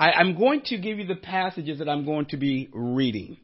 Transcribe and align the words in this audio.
I, 0.00 0.12
I'm 0.12 0.36
going 0.36 0.62
to 0.66 0.78
give 0.78 0.98
you 0.98 1.06
the 1.06 1.14
passages 1.14 1.78
that 1.78 1.88
I'm 1.88 2.06
going 2.06 2.24
to 2.26 2.38
be 2.38 2.70
reading. 2.72 3.36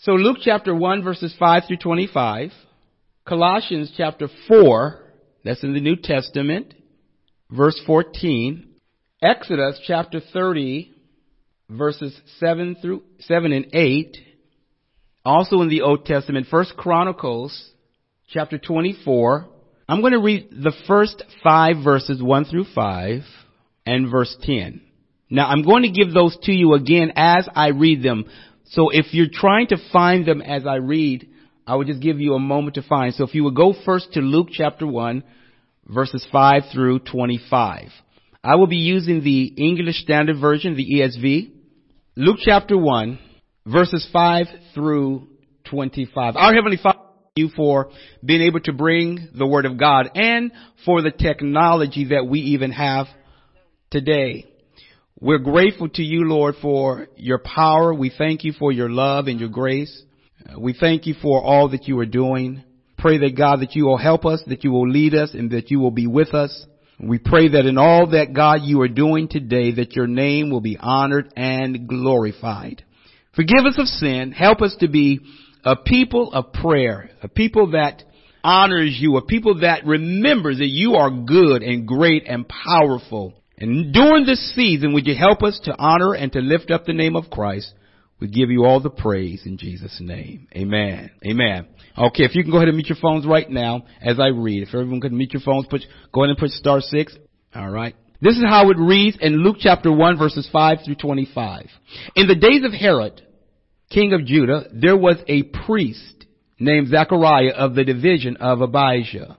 So 0.00 0.12
Luke 0.12 0.38
chapter 0.42 0.74
1 0.74 1.02
verses 1.02 1.34
5 1.38 1.62
through 1.66 1.78
25. 1.78 2.50
Colossians 3.26 3.92
chapter 3.96 4.28
4, 4.46 5.00
that's 5.44 5.62
in 5.62 5.72
the 5.72 5.80
New 5.80 5.96
Testament, 5.96 6.74
verse 7.50 7.80
14. 7.86 8.68
Exodus 9.22 9.80
chapter 9.86 10.20
30, 10.20 10.92
verses 11.70 12.20
7 12.38 12.76
through 12.82 13.04
7 13.20 13.52
and 13.52 13.66
8. 13.72 14.18
Also 15.24 15.62
in 15.62 15.68
the 15.68 15.80
Old 15.80 16.04
Testament, 16.04 16.48
First 16.50 16.76
Chronicles 16.76 17.70
chapter 18.28 18.58
24. 18.58 19.46
I'm 19.88 20.00
going 20.00 20.12
to 20.12 20.20
read 20.20 20.50
the 20.50 20.72
first 20.86 21.22
five 21.42 21.76
verses 21.82 22.22
1 22.22 22.44
through 22.46 22.66
5 22.74 23.22
and 23.86 24.10
verse 24.10 24.36
10. 24.42 24.82
Now 25.32 25.46
I'm 25.46 25.62
going 25.62 25.82
to 25.84 25.88
give 25.88 26.12
those 26.12 26.36
to 26.42 26.52
you 26.52 26.74
again 26.74 27.12
as 27.16 27.48
I 27.54 27.68
read 27.68 28.02
them. 28.02 28.26
So 28.66 28.90
if 28.90 29.14
you're 29.14 29.32
trying 29.32 29.68
to 29.68 29.78
find 29.90 30.26
them 30.26 30.42
as 30.42 30.66
I 30.66 30.74
read, 30.74 31.26
I 31.66 31.76
will 31.76 31.84
just 31.84 32.02
give 32.02 32.20
you 32.20 32.34
a 32.34 32.38
moment 32.38 32.74
to 32.74 32.82
find. 32.82 33.14
So 33.14 33.24
if 33.24 33.34
you 33.34 33.44
would 33.44 33.56
go 33.56 33.72
first 33.86 34.12
to 34.12 34.20
Luke 34.20 34.48
chapter 34.52 34.86
1, 34.86 35.24
verses 35.88 36.26
5 36.30 36.64
through 36.70 36.98
25. 36.98 37.88
I 38.44 38.56
will 38.56 38.66
be 38.66 38.76
using 38.76 39.24
the 39.24 39.44
English 39.56 40.02
Standard 40.02 40.38
Version, 40.38 40.76
the 40.76 41.00
ESV. 41.00 41.50
Luke 42.14 42.38
chapter 42.42 42.76
1, 42.76 43.18
verses 43.64 44.06
5 44.12 44.46
through 44.74 45.28
25. 45.70 46.36
Our 46.36 46.54
Heavenly 46.54 46.78
Father, 46.82 46.98
you 47.36 47.48
for 47.56 47.88
being 48.22 48.42
able 48.42 48.60
to 48.60 48.74
bring 48.74 49.28
the 49.34 49.46
Word 49.46 49.64
of 49.64 49.78
God 49.78 50.10
and 50.14 50.52
for 50.84 51.00
the 51.00 51.10
technology 51.10 52.08
that 52.10 52.26
we 52.28 52.40
even 52.40 52.72
have 52.72 53.06
today. 53.90 54.51
We're 55.22 55.38
grateful 55.38 55.88
to 55.88 56.02
you, 56.02 56.24
Lord, 56.24 56.56
for 56.60 57.06
your 57.14 57.38
power. 57.38 57.94
We 57.94 58.10
thank 58.18 58.42
you 58.42 58.52
for 58.58 58.72
your 58.72 58.90
love 58.90 59.28
and 59.28 59.38
your 59.38 59.50
grace. 59.50 60.02
Uh, 60.44 60.58
we 60.58 60.72
thank 60.72 61.06
you 61.06 61.14
for 61.22 61.40
all 61.40 61.68
that 61.68 61.86
you 61.86 61.96
are 62.00 62.06
doing. 62.06 62.64
Pray 62.98 63.18
that 63.18 63.36
God, 63.36 63.60
that 63.60 63.76
you 63.76 63.84
will 63.84 63.98
help 63.98 64.26
us, 64.26 64.42
that 64.48 64.64
you 64.64 64.72
will 64.72 64.90
lead 64.90 65.14
us, 65.14 65.32
and 65.32 65.52
that 65.52 65.70
you 65.70 65.78
will 65.78 65.92
be 65.92 66.08
with 66.08 66.34
us. 66.34 66.66
We 66.98 67.20
pray 67.20 67.50
that 67.50 67.66
in 67.66 67.78
all 67.78 68.10
that 68.10 68.32
God 68.34 68.62
you 68.62 68.80
are 68.80 68.88
doing 68.88 69.28
today, 69.28 69.70
that 69.74 69.94
your 69.94 70.08
name 70.08 70.50
will 70.50 70.60
be 70.60 70.76
honored 70.76 71.32
and 71.36 71.86
glorified. 71.86 72.84
Forgive 73.36 73.64
us 73.64 73.78
of 73.78 73.86
sin. 73.86 74.32
Help 74.32 74.60
us 74.60 74.74
to 74.80 74.88
be 74.88 75.20
a 75.64 75.76
people 75.76 76.32
of 76.32 76.52
prayer, 76.52 77.10
a 77.22 77.28
people 77.28 77.70
that 77.70 78.02
honors 78.42 78.96
you, 78.98 79.18
a 79.18 79.24
people 79.24 79.60
that 79.60 79.86
remembers 79.86 80.58
that 80.58 80.66
you 80.66 80.94
are 80.94 81.12
good 81.12 81.62
and 81.62 81.86
great 81.86 82.24
and 82.26 82.44
powerful. 82.48 83.34
And 83.62 83.94
during 83.94 84.26
this 84.26 84.54
season, 84.56 84.92
would 84.92 85.06
you 85.06 85.14
help 85.14 85.44
us 85.44 85.60
to 85.66 85.76
honor 85.78 86.14
and 86.14 86.32
to 86.32 86.40
lift 86.40 86.72
up 86.72 86.84
the 86.84 86.92
name 86.92 87.14
of 87.14 87.30
Christ? 87.30 87.72
We 88.18 88.26
give 88.26 88.50
you 88.50 88.64
all 88.64 88.80
the 88.80 88.90
praise 88.90 89.42
in 89.46 89.56
Jesus' 89.56 89.98
name. 90.00 90.48
Amen. 90.56 91.12
Amen. 91.24 91.68
Okay, 91.96 92.24
if 92.24 92.34
you 92.34 92.42
can 92.42 92.50
go 92.50 92.56
ahead 92.56 92.66
and 92.66 92.76
mute 92.76 92.88
your 92.88 92.98
phones 93.00 93.24
right 93.24 93.48
now 93.48 93.82
as 94.00 94.18
I 94.18 94.28
read. 94.28 94.64
If 94.64 94.70
everyone 94.74 95.00
could 95.00 95.12
mute 95.12 95.32
your 95.32 95.42
phones, 95.42 95.66
put, 95.70 95.82
go 96.12 96.24
ahead 96.24 96.30
and 96.30 96.38
put 96.38 96.50
star 96.50 96.80
six. 96.80 97.16
All 97.54 97.70
right. 97.70 97.94
This 98.20 98.36
is 98.36 98.42
how 98.44 98.68
it 98.70 98.78
reads 98.78 99.16
in 99.20 99.44
Luke 99.44 99.58
chapter 99.60 99.92
1 99.92 100.18
verses 100.18 100.48
5 100.52 100.78
through 100.84 100.96
25. 100.96 101.66
In 102.16 102.26
the 102.26 102.34
days 102.34 102.64
of 102.64 102.72
Herod, 102.72 103.22
king 103.90 104.12
of 104.12 104.24
Judah, 104.24 104.64
there 104.72 104.96
was 104.96 105.18
a 105.28 105.44
priest 105.44 106.26
named 106.58 106.88
Zechariah 106.88 107.52
of 107.56 107.76
the 107.76 107.84
division 107.84 108.38
of 108.38 108.60
Abijah. 108.60 109.38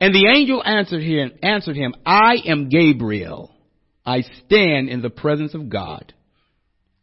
And 0.00 0.14
the 0.14 0.26
angel 0.26 0.62
answered 0.64 1.02
him, 1.02 1.32
answered 1.42 1.76
him, 1.76 1.94
I 2.04 2.36
am 2.46 2.68
Gabriel. 2.68 3.54
I 4.04 4.22
stand 4.46 4.88
in 4.88 5.02
the 5.02 5.10
presence 5.10 5.54
of 5.54 5.68
God. 5.68 6.14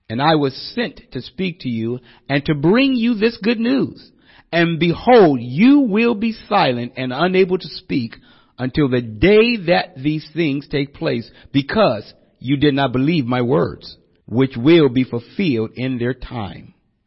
And 0.09 0.21
I 0.21 0.35
was 0.35 0.55
sent 0.75 1.01
to 1.13 1.21
speak 1.21 1.61
to 1.61 1.69
you 1.69 1.99
and 2.29 2.45
to 2.45 2.55
bring 2.55 2.93
you 2.93 3.15
this 3.15 3.37
good 3.41 3.59
news. 3.59 4.11
And 4.51 4.79
behold, 4.79 5.39
you 5.41 5.79
will 5.81 6.15
be 6.15 6.33
silent 6.47 6.93
and 6.97 7.11
unable 7.11 7.57
to 7.57 7.67
speak 7.67 8.15
until 8.57 8.87
the 8.87 9.01
day 9.01 9.57
that 9.67 9.95
these 9.97 10.27
things 10.33 10.67
take 10.69 10.93
place 10.93 11.29
because 11.51 12.13
you 12.39 12.57
did 12.57 12.75
not 12.75 12.91
believe 12.91 13.25
my 13.25 13.41
words, 13.41 13.97
which 14.27 14.55
will 14.55 14.89
be 14.89 15.03
fulfilled 15.03 15.71
in 15.75 15.97
their 15.97 16.13
time. 16.13 16.74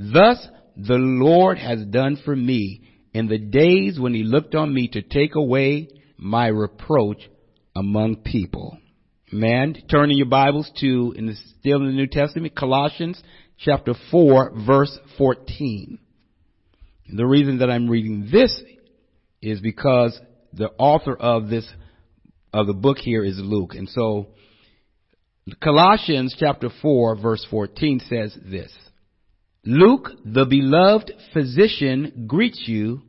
Thus 0.00 0.48
the 0.78 0.96
Lord 0.96 1.58
has 1.58 1.84
done 1.84 2.16
for 2.24 2.34
me 2.34 2.80
in 3.12 3.28
the 3.28 3.36
days 3.36 4.00
when 4.00 4.14
he 4.14 4.22
looked 4.22 4.54
on 4.54 4.72
me 4.72 4.88
to 4.88 5.02
take 5.02 5.34
away 5.34 5.88
my 6.16 6.46
reproach 6.46 7.28
among 7.76 8.16
people. 8.16 8.78
Man, 9.30 9.76
turning 9.90 10.16
your 10.16 10.26
Bibles 10.26 10.70
to, 10.80 11.14
in 11.16 11.26
the, 11.26 11.34
still 11.58 11.80
in 11.80 11.88
the 11.88 11.92
New 11.92 12.06
Testament, 12.06 12.56
Colossians 12.56 13.22
chapter 13.58 13.92
4 14.10 14.52
verse 14.66 14.98
14. 15.18 15.98
The 17.12 17.26
reason 17.26 17.58
that 17.58 17.68
I'm 17.68 17.90
reading 17.90 18.30
this 18.32 18.58
is 19.42 19.60
because 19.60 20.18
the 20.54 20.70
author 20.78 21.14
of 21.14 21.48
this, 21.48 21.70
of 22.54 22.66
the 22.66 22.72
book 22.72 22.96
here 22.96 23.22
is 23.22 23.38
Luke. 23.38 23.74
And 23.74 23.88
so 23.88 24.28
Colossians 25.62 26.34
chapter 26.38 26.70
4 26.80 27.16
verse 27.16 27.46
14 27.50 28.00
says 28.08 28.38
this. 28.42 28.72
Luke, 29.64 30.10
the 30.24 30.46
beloved 30.46 31.12
physician, 31.32 32.24
greets 32.26 32.62
you, 32.66 33.02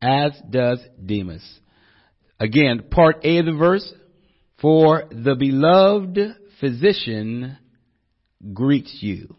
as 0.00 0.32
does 0.48 0.80
Demas. 1.04 1.44
Again, 2.40 2.84
part 2.90 3.24
A 3.24 3.38
of 3.38 3.46
the 3.46 3.52
verse, 3.52 3.92
for 4.60 5.04
the 5.10 5.34
beloved 5.34 6.18
physician 6.60 7.58
greets 8.54 8.98
you. 9.00 9.36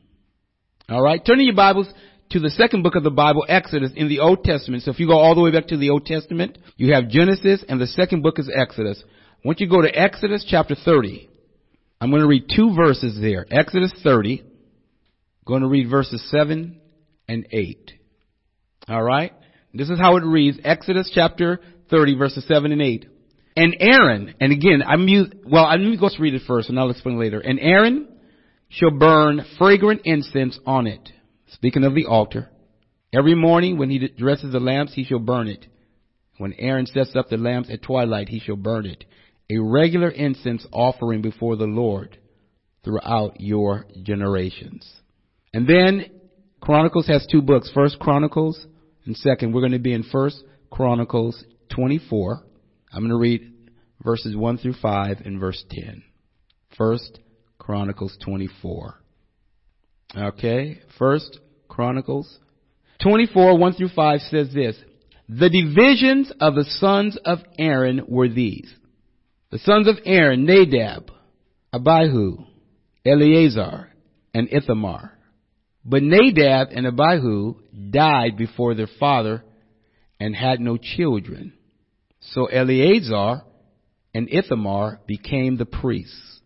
Alright, 0.89 1.25
turning 1.25 1.47
your 1.47 1.55
Bibles 1.55 1.91
to 2.31 2.39
the 2.39 2.49
second 2.51 2.83
book 2.83 2.95
of 2.95 3.03
the 3.03 3.09
Bible, 3.09 3.45
Exodus, 3.47 3.91
in 3.95 4.07
the 4.07 4.19
Old 4.19 4.43
Testament. 4.43 4.83
So 4.83 4.91
if 4.91 4.99
you 4.99 5.07
go 5.07 5.17
all 5.17 5.33
the 5.33 5.41
way 5.41 5.51
back 5.51 5.67
to 5.67 5.77
the 5.77 5.89
Old 5.89 6.05
Testament, 6.05 6.57
you 6.77 6.93
have 6.93 7.09
Genesis 7.09 7.63
and 7.67 7.81
the 7.81 7.87
second 7.87 8.21
book 8.21 8.37
is 8.37 8.49
Exodus. 8.53 9.03
Once 9.43 9.59
you 9.59 9.69
go 9.69 9.81
to 9.81 9.89
Exodus 9.89 10.45
chapter 10.47 10.75
30, 10.75 11.29
I'm 11.99 12.11
going 12.11 12.21
to 12.21 12.27
read 12.27 12.49
two 12.55 12.75
verses 12.75 13.17
there. 13.19 13.45
Exodus 13.49 13.91
30, 14.03 14.43
going 15.49 15.63
to 15.63 15.67
read 15.67 15.89
verses 15.89 16.23
7 16.31 16.79
and 17.27 17.47
8. 17.51 17.91
Alright? 18.89 19.33
This 19.73 19.89
is 19.89 19.99
how 19.99 20.15
it 20.15 20.23
reads, 20.23 20.57
Exodus 20.63 21.11
chapter 21.13 21.59
30 21.89 22.15
verses 22.17 22.47
7 22.47 22.71
and 22.71 22.81
8. 22.81 23.05
And 23.57 23.75
Aaron, 23.79 24.35
and 24.39 24.53
again, 24.53 24.81
I'm, 24.87 25.05
well, 25.45 25.65
I'm 25.65 25.83
going 25.97 25.97
to 25.97 26.21
read 26.21 26.33
it 26.35 26.43
first 26.47 26.69
and 26.69 26.79
I'll 26.79 26.89
explain 26.89 27.19
later. 27.19 27.39
And 27.39 27.59
Aaron 27.59 28.07
shall 28.69 28.91
burn 28.91 29.45
fragrant 29.57 30.01
incense 30.05 30.57
on 30.65 30.87
it. 30.87 31.09
Speaking 31.49 31.83
of 31.83 31.95
the 31.95 32.05
altar. 32.05 32.49
Every 33.11 33.35
morning 33.35 33.77
when 33.77 33.89
he 33.89 34.07
dresses 34.07 34.53
the 34.53 34.59
lamps, 34.59 34.93
he 34.93 35.03
shall 35.03 35.19
burn 35.19 35.47
it. 35.47 35.65
When 36.37 36.53
Aaron 36.53 36.85
sets 36.85 37.15
up 37.15 37.27
the 37.27 37.37
lamps 37.37 37.69
at 37.69 37.81
twilight, 37.81 38.29
he 38.29 38.39
shall 38.39 38.55
burn 38.55 38.85
it 38.85 39.03
a 39.49 39.57
regular 39.57 40.09
incense 40.09 40.65
offering 40.71 41.21
before 41.21 41.55
the 41.55 41.65
Lord 41.65 42.17
throughout 42.83 43.41
your 43.41 43.85
generations. 44.03 44.87
And 45.53 45.67
then 45.67 46.05
Chronicles 46.61 47.07
has 47.07 47.25
two 47.31 47.41
books. 47.41 47.71
First 47.73 47.99
Chronicles 47.99 48.65
and 49.05 49.17
second 49.17 49.53
we're 49.53 49.61
going 49.61 49.71
to 49.71 49.79
be 49.79 49.93
in 49.93 50.03
First 50.03 50.43
Chronicles 50.69 51.43
24. 51.75 52.43
I'm 52.91 52.99
going 52.99 53.09
to 53.09 53.17
read 53.17 53.53
verses 54.03 54.35
1 54.35 54.57
through 54.59 54.75
5 54.81 55.17
and 55.25 55.39
verse 55.39 55.63
10. 55.69 56.03
First 56.77 57.19
Chronicles 57.57 58.17
24. 58.23 58.95
Okay, 60.15 60.79
First 60.97 61.39
Chronicles 61.67 62.37
24, 63.01 63.57
1 63.57 63.73
through 63.73 63.89
5 63.95 64.19
says 64.21 64.53
this. 64.53 64.75
The 65.27 65.49
divisions 65.49 66.31
of 66.39 66.55
the 66.55 66.65
sons 66.65 67.17
of 67.23 67.39
Aaron 67.57 68.01
were 68.07 68.27
these. 68.27 68.73
The 69.51 69.59
sons 69.59 69.87
of 69.87 69.95
Aaron, 70.05 70.45
Nadab, 70.45 71.11
Abihu, 71.71 72.45
Eleazar, 73.05 73.89
and 74.33 74.51
Ithamar. 74.51 75.18
But 75.85 76.03
Nadab 76.03 76.69
and 76.71 76.85
Abihu 76.85 77.55
died 77.91 78.37
before 78.37 78.75
their 78.75 78.89
father 78.99 79.43
and 80.19 80.35
had 80.35 80.59
no 80.59 80.77
children. 80.77 81.53
So 82.19 82.45
Eleazar 82.45 83.43
and 84.13 84.27
Ithamar 84.31 84.99
became 85.07 85.57
the 85.57 85.65
priests. 85.65 86.41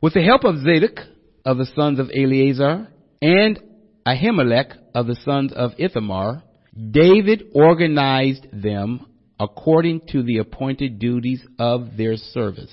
With 0.00 0.14
the 0.14 0.22
help 0.22 0.44
of 0.44 0.62
Zadok 0.62 1.00
of 1.44 1.58
the 1.58 1.66
sons 1.74 1.98
of 1.98 2.10
Eleazar 2.14 2.88
and 3.20 3.58
Ahimelech 4.06 4.72
of 4.94 5.06
the 5.06 5.16
sons 5.24 5.52
of 5.52 5.72
Ithamar, 5.78 6.44
David 6.90 7.44
organized 7.54 8.46
them 8.52 9.06
according 9.40 10.02
to 10.12 10.22
the 10.22 10.38
appointed 10.38 10.98
duties 10.98 11.44
of 11.58 11.96
their 11.96 12.16
service. 12.16 12.72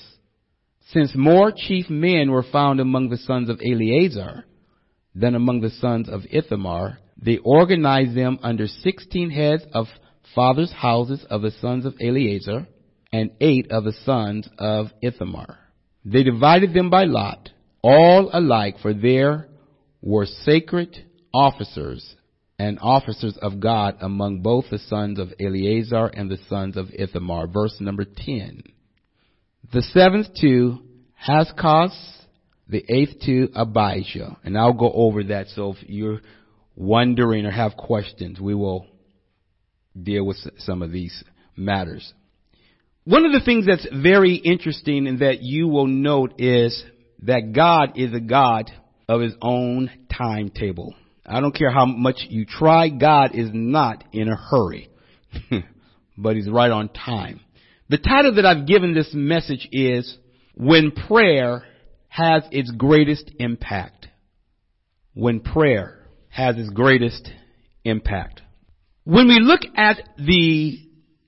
Since 0.92 1.14
more 1.16 1.52
chief 1.56 1.90
men 1.90 2.30
were 2.30 2.44
found 2.44 2.80
among 2.80 3.10
the 3.10 3.18
sons 3.18 3.50
of 3.50 3.62
Eleazar 3.66 4.46
than 5.16 5.36
among 5.36 5.62
the 5.62 5.70
sons 5.70 6.10
of 6.10 6.22
Ithamar, 6.30 7.00
they 7.18 7.38
organized 7.38 8.16
them 8.16 8.40
under 8.42 8.68
sixteen 8.68 9.30
heads 9.30 9.64
of 9.74 9.88
fathers' 10.34 10.72
houses 10.72 11.26
of 11.30 11.42
the 11.42 11.52
sons 11.52 11.86
of 11.86 11.96
Eleazar 12.02 12.68
and 13.12 13.32
eight 13.40 13.72
of 13.72 13.84
the 13.84 13.94
sons 14.06 14.48
of 14.58 14.88
Ithamar. 15.02 15.60
They 16.04 16.24
divided 16.24 16.74
them 16.74 16.90
by 16.90 17.04
lot, 17.06 17.50
all 17.84 18.30
alike, 18.34 18.78
for 18.82 18.94
there 18.94 19.48
were 20.02 20.26
sacred 20.26 21.06
officers 21.34 22.16
and 22.60 22.78
officers 22.82 23.38
of 23.42 23.60
God 23.60 23.98
among 24.02 24.42
both 24.42 24.66
the 24.70 24.80
sons 24.80 25.20
of 25.20 25.34
Eleazar 25.40 26.08
and 26.08 26.30
the 26.30 26.40
sons 26.50 26.78
of 26.78 26.88
Ithamar. 26.94 27.48
Verse 27.48 27.78
number 27.80 28.06
10. 28.06 28.64
The 29.72 29.82
seventh 29.82 30.28
to 30.42 30.80
Hakkoz, 31.28 32.23
the 32.74 32.84
eighth 32.90 33.22
to 33.22 33.50
Abijah. 33.56 34.38
And 34.44 34.58
I'll 34.58 34.74
go 34.74 34.92
over 34.92 35.24
that 35.26 35.48
so 35.50 35.74
if 35.74 35.78
you're 35.88 36.20
wondering 36.76 37.46
or 37.46 37.52
have 37.52 37.78
questions, 37.78 38.40
we 38.40 38.54
will 38.54 38.86
deal 40.02 40.26
with 40.26 40.38
some 40.58 40.82
of 40.82 40.92
these 40.92 41.24
matters. 41.56 42.14
One 43.06 43.26
of 43.26 43.32
the 43.32 43.42
things 43.44 43.66
that's 43.66 43.88
very 43.94 44.36
interesting 44.36 45.08
and 45.08 45.20
that 45.20 45.42
you 45.42 45.68
will 45.68 45.88
note 45.88 46.40
is 46.40 46.84
that 47.24 47.54
God 47.54 47.98
is 47.98 48.14
a 48.14 48.20
God 48.20 48.72
of 49.08 49.22
his 49.22 49.34
own 49.42 49.90
timetable. 50.16 50.96
I 51.26 51.40
don't 51.40 51.56
care 51.56 51.72
how 51.72 51.86
much 51.86 52.26
you 52.30 52.46
try, 52.46 52.90
God 52.90 53.32
is 53.34 53.50
not 53.54 54.04
in 54.12 54.28
a 54.28 54.36
hurry. 54.36 54.90
but 56.18 56.36
He's 56.36 56.50
right 56.50 56.72
on 56.72 56.90
time. 56.90 57.40
The 57.90 57.98
title 57.98 58.36
that 58.36 58.46
I've 58.46 58.68
given 58.68 58.94
this 58.94 59.12
message 59.14 59.68
is 59.72 60.18
When 60.56 60.92
Prayer 60.92 61.64
Has 62.14 62.44
Its 62.52 62.70
Greatest 62.70 63.32
Impact. 63.40 64.08
When 65.16 65.40
Prayer 65.40 65.98
Has 66.30 66.56
Its 66.58 66.70
Greatest 66.70 67.28
Impact. 67.84 68.44
When 69.04 69.28
we 69.28 69.40
look 69.40 69.62
at 69.76 69.98
the 70.20 70.78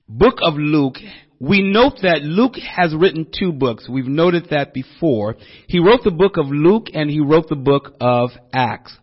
book 0.08 0.36
of 0.40 0.54
Luke, 0.54 0.98
we 1.40 1.60
note 1.60 1.94
that 2.02 2.22
Luke 2.22 2.54
has 2.54 2.94
written 2.94 3.26
two 3.36 3.50
books. 3.50 3.88
We've 3.88 4.06
noted 4.06 4.50
that 4.50 4.72
before. 4.72 5.34
He 5.66 5.80
wrote 5.80 6.04
the 6.04 6.12
book 6.12 6.36
of 6.36 6.46
Luke 6.50 6.86
and 6.94 7.10
he 7.10 7.18
wrote 7.18 7.48
the 7.48 7.56
book 7.56 7.96
of 8.00 8.30
Acts. 8.52 8.96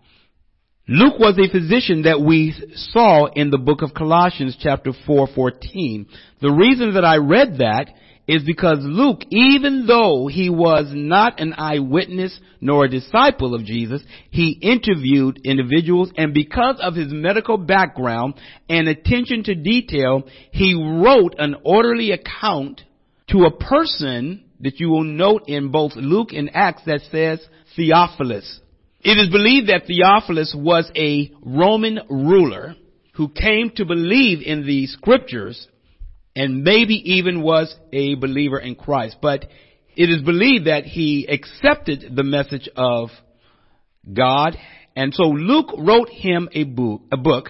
Luke 0.88 1.19
was 1.19 1.38
a 1.38 1.51
physician 1.51 2.03
that 2.03 2.21
we 2.21 2.56
saw 2.75 3.25
in 3.25 3.50
the 3.50 3.57
book 3.57 3.81
of 3.81 3.94
Colossians 3.94 4.56
chapter 4.57 4.94
4:14. 5.06 6.06
The 6.39 6.50
reason 6.50 6.94
that 6.94 7.03
I 7.03 7.18
read 7.18 7.57
that 7.57 7.94
is 8.27 8.44
because 8.44 8.80
Luke, 8.81 9.21
even 9.30 9.85
though 9.85 10.27
he 10.27 10.49
was 10.49 10.92
not 10.94 11.39
an 11.39 11.53
eyewitness 11.57 12.39
nor 12.61 12.85
a 12.85 12.89
disciple 12.89 13.53
of 13.53 13.65
Jesus, 13.65 14.01
he 14.30 14.51
interviewed 14.61 15.42
individuals 15.44 16.11
and 16.15 16.33
because 16.33 16.77
of 16.81 16.95
his 16.95 17.11
medical 17.11 17.57
background 17.57 18.35
and 18.69 18.87
attention 18.87 19.44
to 19.44 19.56
detail, 19.56 20.23
he 20.51 20.73
wrote 20.73 21.35
an 21.37 21.56
orderly 21.63 22.11
account 22.11 22.81
to 23.30 23.44
a 23.44 23.51
person 23.51 24.45
that 24.61 24.80
you 24.80 24.89
will 24.89 25.03
note 25.03 25.44
in 25.47 25.71
both 25.71 25.92
Luke 25.95 26.30
and 26.31 26.49
Acts 26.53 26.83
that 26.85 27.01
says 27.11 27.45
Theophilus. 27.75 28.61
It 29.01 29.18
is 29.18 29.30
believed 29.30 29.68
that 29.68 29.85
Theophilus 29.85 30.56
was 30.57 30.89
a 30.95 31.30
Roman 31.44 31.99
ruler 32.09 32.75
who 33.15 33.27
came 33.27 33.71
to 33.75 33.85
believe 33.85 34.42
in 34.42 34.65
the 34.65 34.87
scriptures 34.87 35.68
and 36.35 36.63
maybe 36.63 36.95
even 37.13 37.42
was 37.42 37.75
a 37.92 38.16
believer 38.16 38.59
in 38.59 38.75
Christ. 38.75 39.18
But 39.21 39.45
it 39.95 40.09
is 40.09 40.21
believed 40.21 40.68
that 40.68 40.85
he 40.85 41.28
accepted 41.28 42.16
the 42.16 42.23
message 42.23 42.69
of 42.75 43.09
God. 44.11 44.57
And 44.95 45.13
so 45.13 45.23
Luke 45.23 45.73
wrote 45.78 46.09
him 46.09 46.49
a 46.54 46.63
book, 46.63 47.02
a 47.11 47.18
book 47.18 47.49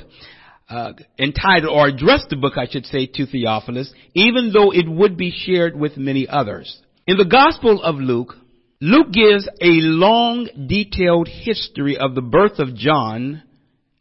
uh, 0.69 0.93
entitled, 1.19 1.73
or 1.73 1.87
addressed 1.87 2.29
the 2.29 2.35
book, 2.35 2.53
I 2.57 2.67
should 2.69 2.85
say, 2.85 3.05
to 3.05 3.25
Theophilus, 3.25 3.93
even 4.13 4.51
though 4.53 4.71
it 4.71 4.89
would 4.89 5.17
be 5.17 5.31
shared 5.31 5.77
with 5.77 5.97
many 5.97 6.27
others. 6.27 6.81
In 7.05 7.17
the 7.17 7.25
Gospel 7.25 7.81
of 7.81 7.95
Luke, 7.95 8.35
Luke 8.79 9.11
gives 9.11 9.47
a 9.61 9.79
long, 9.81 10.47
detailed 10.67 11.27
history 11.27 11.97
of 11.97 12.15
the 12.15 12.21
birth 12.21 12.59
of 12.59 12.75
John 12.75 13.43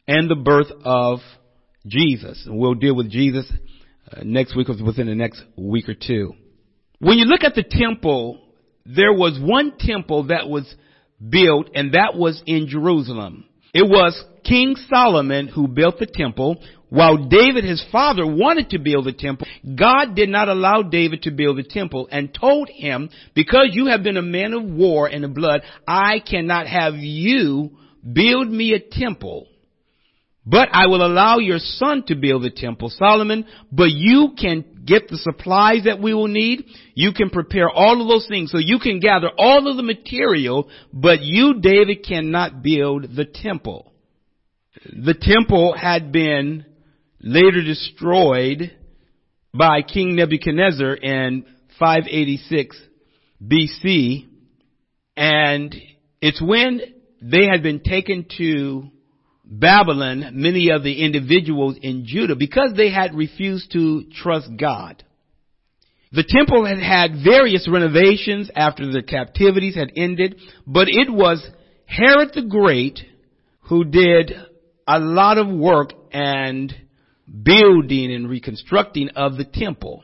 and 0.08 0.28
the 0.28 0.36
birth 0.36 0.72
of 0.84 1.18
Jesus. 1.86 2.46
We'll 2.48 2.74
deal 2.74 2.96
with 2.96 3.10
Jesus 3.10 3.50
next 4.22 4.56
week 4.56 4.68
or 4.68 4.84
within 4.84 5.06
the 5.06 5.14
next 5.14 5.42
week 5.56 5.88
or 5.88 5.94
two. 5.94 6.34
When 6.98 7.18
you 7.18 7.24
look 7.24 7.44
at 7.44 7.54
the 7.54 7.64
temple, 7.68 8.40
there 8.84 9.12
was 9.12 9.38
one 9.40 9.74
temple 9.78 10.24
that 10.24 10.48
was 10.48 10.72
built 11.28 11.70
and 11.74 11.94
that 11.94 12.16
was 12.16 12.42
in 12.46 12.68
Jerusalem. 12.68 13.44
It 13.74 13.88
was 13.88 14.22
King 14.44 14.76
Solomon 14.88 15.48
who 15.48 15.66
built 15.68 15.98
the 15.98 16.06
temple 16.06 16.62
while 16.92 17.16
David, 17.16 17.64
his 17.64 17.82
father, 17.90 18.26
wanted 18.26 18.68
to 18.70 18.78
build 18.78 19.06
a 19.06 19.14
temple, 19.14 19.46
God 19.64 20.14
did 20.14 20.28
not 20.28 20.50
allow 20.50 20.82
David 20.82 21.22
to 21.22 21.30
build 21.30 21.58
a 21.58 21.62
temple 21.62 22.06
and 22.12 22.34
told 22.38 22.68
him, 22.68 23.08
because 23.34 23.70
you 23.72 23.86
have 23.86 24.02
been 24.02 24.18
a 24.18 24.22
man 24.22 24.52
of 24.52 24.62
war 24.64 25.06
and 25.06 25.24
of 25.24 25.32
blood, 25.32 25.62
I 25.88 26.18
cannot 26.18 26.66
have 26.66 26.96
you 26.96 27.78
build 28.12 28.50
me 28.50 28.74
a 28.74 28.78
temple. 28.78 29.46
But 30.44 30.68
I 30.72 30.86
will 30.86 31.06
allow 31.06 31.38
your 31.38 31.58
son 31.60 32.02
to 32.08 32.16
build 32.16 32.42
the 32.42 32.50
temple, 32.50 32.90
Solomon, 32.90 33.46
but 33.70 33.90
you 33.90 34.34
can 34.36 34.82
get 34.84 35.06
the 35.06 35.18
supplies 35.18 35.84
that 35.84 36.00
we 36.00 36.14
will 36.14 36.26
need. 36.26 36.64
You 36.94 37.12
can 37.12 37.30
prepare 37.30 37.70
all 37.70 38.02
of 38.02 38.08
those 38.08 38.26
things. 38.28 38.50
So 38.50 38.58
you 38.58 38.80
can 38.80 38.98
gather 38.98 39.30
all 39.38 39.68
of 39.68 39.76
the 39.76 39.84
material, 39.84 40.68
but 40.92 41.20
you, 41.20 41.60
David, 41.60 42.04
cannot 42.04 42.62
build 42.62 43.14
the 43.14 43.24
temple. 43.24 43.92
The 44.84 45.14
temple 45.14 45.76
had 45.80 46.10
been 46.10 46.66
later 47.20 47.62
destroyed 47.62 48.76
by 49.54 49.82
King 49.82 50.16
Nebuchadnezzar 50.16 50.94
in 50.94 51.44
586 51.78 52.82
BC. 53.40 54.26
And 55.16 55.74
it's 56.20 56.42
when 56.42 56.80
they 57.20 57.46
had 57.46 57.62
been 57.62 57.80
taken 57.80 58.26
to 58.38 58.88
Babylon, 59.54 60.30
many 60.32 60.70
of 60.70 60.82
the 60.82 61.04
individuals 61.04 61.76
in 61.82 62.06
Judah, 62.06 62.34
because 62.34 62.72
they 62.74 62.90
had 62.90 63.14
refused 63.14 63.70
to 63.72 64.04
trust 64.10 64.48
God. 64.58 65.04
The 66.10 66.24
temple 66.26 66.64
had 66.64 66.78
had 66.78 67.22
various 67.22 67.68
renovations 67.70 68.50
after 68.56 68.90
the 68.90 69.02
captivities 69.02 69.74
had 69.74 69.92
ended, 69.94 70.36
but 70.66 70.88
it 70.88 71.12
was 71.12 71.46
Herod 71.84 72.30
the 72.34 72.42
Great 72.42 73.00
who 73.68 73.84
did 73.84 74.32
a 74.86 74.98
lot 74.98 75.36
of 75.36 75.48
work 75.48 75.90
and 76.12 76.74
building 77.42 78.10
and 78.12 78.30
reconstructing 78.30 79.10
of 79.10 79.36
the 79.36 79.44
temple. 79.44 80.02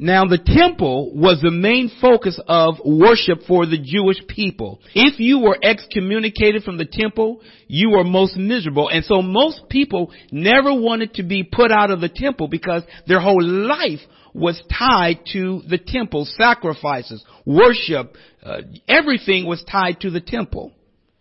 Now 0.00 0.26
the 0.26 0.38
temple 0.38 1.12
was 1.12 1.40
the 1.40 1.50
main 1.50 1.90
focus 2.00 2.38
of 2.46 2.76
worship 2.84 3.40
for 3.48 3.66
the 3.66 3.78
Jewish 3.78 4.24
people. 4.28 4.80
If 4.94 5.18
you 5.18 5.40
were 5.40 5.58
excommunicated 5.60 6.62
from 6.62 6.78
the 6.78 6.84
temple, 6.84 7.40
you 7.66 7.90
were 7.90 8.04
most 8.04 8.36
miserable. 8.36 8.88
And 8.88 9.04
so 9.04 9.22
most 9.22 9.68
people 9.68 10.12
never 10.30 10.72
wanted 10.72 11.14
to 11.14 11.24
be 11.24 11.42
put 11.42 11.72
out 11.72 11.90
of 11.90 12.00
the 12.00 12.08
temple 12.08 12.46
because 12.46 12.84
their 13.08 13.18
whole 13.18 13.42
life 13.42 13.98
was 14.32 14.62
tied 14.78 15.20
to 15.32 15.62
the 15.68 15.78
temple, 15.78 16.26
sacrifices, 16.26 17.24
worship, 17.44 18.14
uh, 18.44 18.58
everything 18.86 19.46
was 19.46 19.64
tied 19.68 20.00
to 20.02 20.10
the 20.10 20.20
temple. 20.20 20.70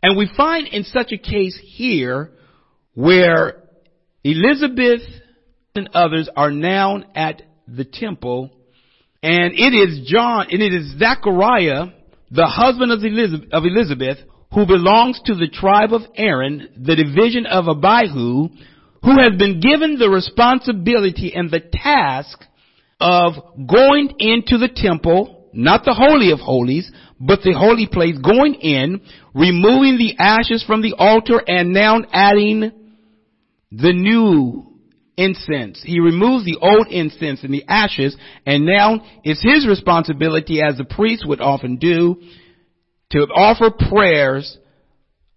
And 0.04 0.16
we 0.16 0.30
find 0.38 0.68
in 0.68 0.84
such 0.84 1.12
a 1.12 1.18
case 1.18 1.60
here 1.64 2.30
where 2.94 3.64
Elizabeth 4.24 5.02
and 5.74 5.90
others 5.96 6.30
are 6.36 6.52
now 6.52 7.02
at 7.16 7.42
the 7.68 7.86
temple 7.86 8.52
and 9.24 9.54
it 9.54 9.74
is 9.74 10.08
John, 10.08 10.48
and 10.52 10.62
it 10.62 10.74
is 10.74 10.98
Zechariah, 10.98 11.88
the 12.32 12.46
husband 12.46 12.92
of 12.92 13.04
Elizabeth, 13.04 13.50
of 13.52 13.64
Elizabeth, 13.66 14.18
who 14.54 14.66
belongs 14.66 15.20
to 15.26 15.36
the 15.36 15.48
tribe 15.48 15.94
of 15.94 16.02
Aaron, 16.16 16.70
the 16.78 16.96
division 16.96 17.46
of 17.46 17.68
Abihu, 17.68 18.50
who 19.04 19.20
has 19.20 19.38
been 19.38 19.60
given 19.60 19.98
the 19.98 20.10
responsibility 20.10 21.34
and 21.34 21.50
the 21.50 21.62
task 21.62 22.40
of 23.00 23.34
going 23.68 24.14
into 24.20 24.58
the 24.58 24.70
temple, 24.74 25.50
not 25.54 25.84
the 25.86 25.94
holy 25.94 26.32
of 26.32 26.40
holies, 26.40 26.92
but 27.20 27.42
the 27.42 27.54
holy 27.54 27.88
place, 27.88 28.18
going 28.18 28.56
in, 28.56 29.02
removing 29.34 29.98
the 29.98 30.16
ashes 30.20 30.64
from 30.66 30.82
the 30.82 30.96
altar, 30.98 31.42
and 31.46 31.74
now 31.74 32.00
adding 32.12 32.72
the 33.72 33.94
new 33.94 34.77
incense. 35.18 35.82
He 35.84 36.00
removes 36.00 36.46
the 36.46 36.58
old 36.62 36.88
incense 36.88 37.44
and 37.44 37.54
the 37.54 37.66
ashes, 37.68 38.16
and 38.46 38.66
now 38.66 39.02
it's 39.24 39.44
his 39.44 39.68
responsibility, 39.68 40.62
as 40.62 40.78
the 40.78 40.86
priest 40.86 41.26
would 41.28 41.42
often 41.42 41.78
do, 41.78 42.22
to 43.12 43.20
offer 43.20 43.72
prayers 43.72 44.58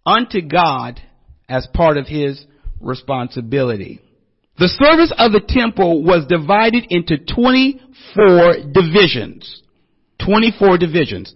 unto 0.05 0.43
God 0.43 1.01
as 1.49 1.67
part 1.75 1.97
of 1.97 2.07
his 2.07 2.45
responsibility. 2.81 4.01
The 4.59 4.69
service 4.69 5.13
of 5.17 5.33
the 5.33 5.41
temple 5.47 6.05
was 6.05 6.27
divided 6.29 6.85
into 6.91 7.17
24 7.17 8.73
divisions. 8.73 9.63
24 10.25 10.77
divisions. 10.77 11.35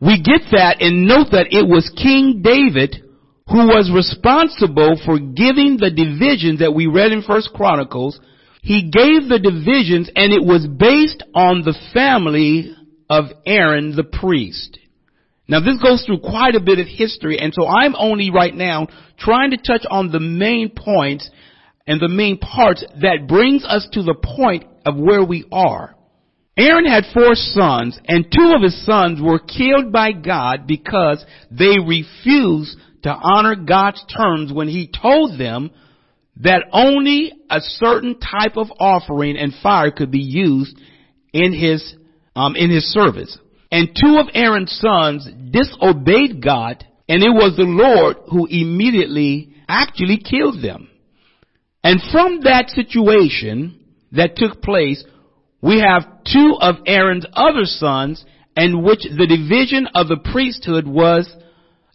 We 0.00 0.20
get 0.22 0.42
that 0.52 0.76
and 0.80 1.08
note 1.08 1.28
that 1.32 1.48
it 1.50 1.66
was 1.66 1.90
King 1.96 2.42
David 2.42 3.07
who 3.50 3.66
was 3.66 3.90
responsible 3.94 5.00
for 5.04 5.18
giving 5.18 5.78
the 5.78 5.90
divisions 5.90 6.60
that 6.60 6.74
we 6.74 6.86
read 6.86 7.12
in 7.12 7.22
First 7.22 7.50
Chronicles. 7.54 8.20
He 8.62 8.90
gave 8.90 9.28
the 9.28 9.38
divisions 9.38 10.10
and 10.14 10.32
it 10.32 10.44
was 10.44 10.66
based 10.66 11.22
on 11.34 11.62
the 11.62 11.76
family 11.94 12.74
of 13.08 13.24
Aaron 13.46 13.96
the 13.96 14.04
priest. 14.04 14.78
Now 15.48 15.60
this 15.60 15.80
goes 15.82 16.04
through 16.04 16.20
quite 16.20 16.56
a 16.56 16.60
bit 16.60 16.78
of 16.78 16.86
history 16.86 17.38
and 17.38 17.54
so 17.54 17.66
I'm 17.66 17.94
only 17.96 18.30
right 18.30 18.54
now 18.54 18.88
trying 19.18 19.52
to 19.52 19.56
touch 19.56 19.86
on 19.90 20.12
the 20.12 20.20
main 20.20 20.70
points 20.76 21.30
and 21.86 21.98
the 21.98 22.08
main 22.08 22.36
parts 22.36 22.84
that 23.00 23.26
brings 23.26 23.64
us 23.64 23.88
to 23.92 24.02
the 24.02 24.14
point 24.14 24.66
of 24.84 24.96
where 24.96 25.24
we 25.24 25.46
are. 25.50 25.94
Aaron 26.58 26.84
had 26.84 27.04
four 27.14 27.34
sons 27.34 27.98
and 28.06 28.26
two 28.30 28.52
of 28.54 28.62
his 28.62 28.84
sons 28.84 29.22
were 29.22 29.38
killed 29.38 29.90
by 29.90 30.12
God 30.12 30.66
because 30.66 31.24
they 31.50 31.76
refused 31.82 32.76
to 33.08 33.14
honor 33.14 33.56
God's 33.56 34.04
terms 34.14 34.52
when 34.52 34.68
he 34.68 34.86
told 34.86 35.40
them 35.40 35.70
that 36.42 36.64
only 36.72 37.32
a 37.48 37.60
certain 37.60 38.20
type 38.20 38.56
of 38.56 38.68
offering 38.78 39.38
and 39.38 39.54
fire 39.62 39.90
could 39.90 40.10
be 40.10 40.20
used 40.20 40.78
in 41.32 41.54
his 41.54 41.94
um, 42.36 42.54
in 42.54 42.70
his 42.70 42.84
service. 42.92 43.36
And 43.72 43.88
two 43.88 44.18
of 44.18 44.26
Aaron's 44.34 44.78
sons 44.78 45.26
disobeyed 45.50 46.42
God, 46.42 46.84
and 47.08 47.22
it 47.22 47.30
was 47.30 47.56
the 47.56 47.64
Lord 47.64 48.16
who 48.30 48.46
immediately 48.46 49.54
actually 49.68 50.18
killed 50.18 50.62
them. 50.62 50.88
And 51.82 52.00
from 52.12 52.40
that 52.42 52.68
situation 52.68 53.80
that 54.12 54.36
took 54.36 54.60
place, 54.62 55.02
we 55.62 55.80
have 55.80 56.22
two 56.30 56.56
of 56.60 56.76
Aaron's 56.86 57.26
other 57.32 57.64
sons, 57.64 58.24
in 58.54 58.82
which 58.82 59.00
the 59.00 59.26
division 59.26 59.88
of 59.94 60.08
the 60.08 60.18
priesthood 60.32 60.86
was 60.86 61.28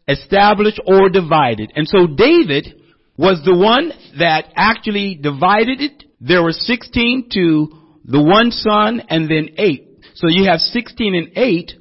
established 0.08 0.80
or 0.86 1.10
divided. 1.10 1.72
And 1.76 1.88
so 1.88 2.08
David 2.08 2.82
was 3.18 3.42
the 3.46 3.56
one 3.56 3.92
that 4.18 4.52
actually 4.56 5.16
divided 5.16 5.82
it. 5.82 6.04
There 6.20 6.44
were 6.44 6.52
16 6.52 7.30
to 7.34 7.68
the 8.06 8.22
one 8.22 8.52
son 8.52 9.02
and 9.10 9.30
then 9.30 9.56
eight. 9.58 9.90
So 10.16 10.28
you 10.28 10.46
have 10.50 10.60
16 10.60 11.16
and 11.16 11.38
eight 11.38 11.74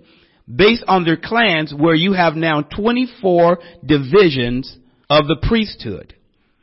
based 0.53 0.85
on 0.87 1.05
their 1.05 1.17
clans 1.17 1.73
where 1.77 1.95
you 1.95 2.13
have 2.13 2.35
now 2.35 2.63
24 2.63 3.59
divisions 3.85 4.77
of 5.09 5.27
the 5.27 5.37
priesthood. 5.43 6.15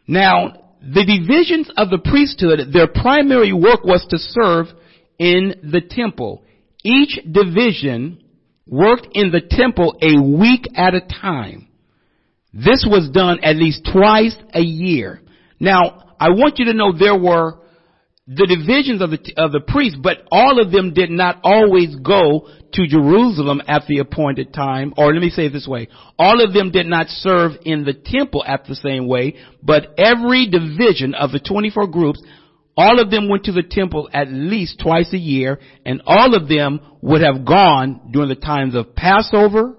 Now, 0.07 0.75
the 0.81 1.05
divisions 1.05 1.69
of 1.75 1.89
the 1.89 1.99
priesthood, 1.99 2.71
their 2.71 2.87
primary 2.87 3.53
work 3.53 3.83
was 3.83 4.05
to 4.09 4.17
serve 4.17 4.67
in 5.17 5.55
the 5.63 5.81
temple. 5.81 6.43
Each 6.83 7.19
division 7.29 8.23
worked 8.69 9.07
in 9.13 9.31
the 9.31 9.41
temple 9.41 9.97
a 10.01 10.21
week 10.21 10.65
at 10.75 10.93
a 10.93 11.01
time. 11.01 11.67
This 12.53 12.87
was 12.89 13.09
done 13.09 13.39
at 13.43 13.55
least 13.55 13.87
twice 13.91 14.35
a 14.53 14.61
year. 14.61 15.21
Now, 15.59 16.15
I 16.19 16.29
want 16.29 16.59
you 16.59 16.65
to 16.65 16.73
know 16.73 16.91
there 16.91 17.17
were 17.17 17.59
the 18.27 18.45
divisions 18.45 19.01
of 19.01 19.09
the, 19.09 19.33
of 19.37 19.51
the 19.51 19.59
priests, 19.59 19.97
but 20.01 20.19
all 20.31 20.61
of 20.61 20.71
them 20.71 20.93
did 20.93 21.09
not 21.09 21.39
always 21.43 21.95
go 21.95 22.47
to 22.73 22.87
Jerusalem 22.87 23.59
at 23.67 23.87
the 23.87 23.99
appointed 23.99 24.53
time, 24.53 24.93
or 24.97 25.11
let 25.11 25.21
me 25.21 25.31
say 25.31 25.47
it 25.47 25.53
this 25.53 25.67
way. 25.67 25.87
All 26.19 26.43
of 26.43 26.53
them 26.53 26.69
did 26.69 26.85
not 26.85 27.07
serve 27.07 27.53
in 27.65 27.85
the 27.85 27.93
temple 27.93 28.43
at 28.45 28.65
the 28.65 28.75
same 28.75 29.07
way, 29.07 29.35
but 29.63 29.97
every 29.97 30.47
division 30.47 31.15
of 31.15 31.31
the 31.31 31.39
24 31.39 31.87
groups 31.87 32.21
all 32.79 33.01
of 33.01 33.11
them 33.11 33.27
went 33.27 33.43
to 33.43 33.51
the 33.51 33.61
temple 33.61 34.09
at 34.13 34.31
least 34.31 34.79
twice 34.81 35.11
a 35.11 35.17
year, 35.17 35.59
and 35.85 36.01
all 36.05 36.33
of 36.33 36.47
them 36.47 36.79
would 37.01 37.21
have 37.21 37.43
gone 37.43 38.09
during 38.13 38.29
the 38.29 38.35
times 38.35 38.73
of 38.73 38.95
Passover, 38.95 39.75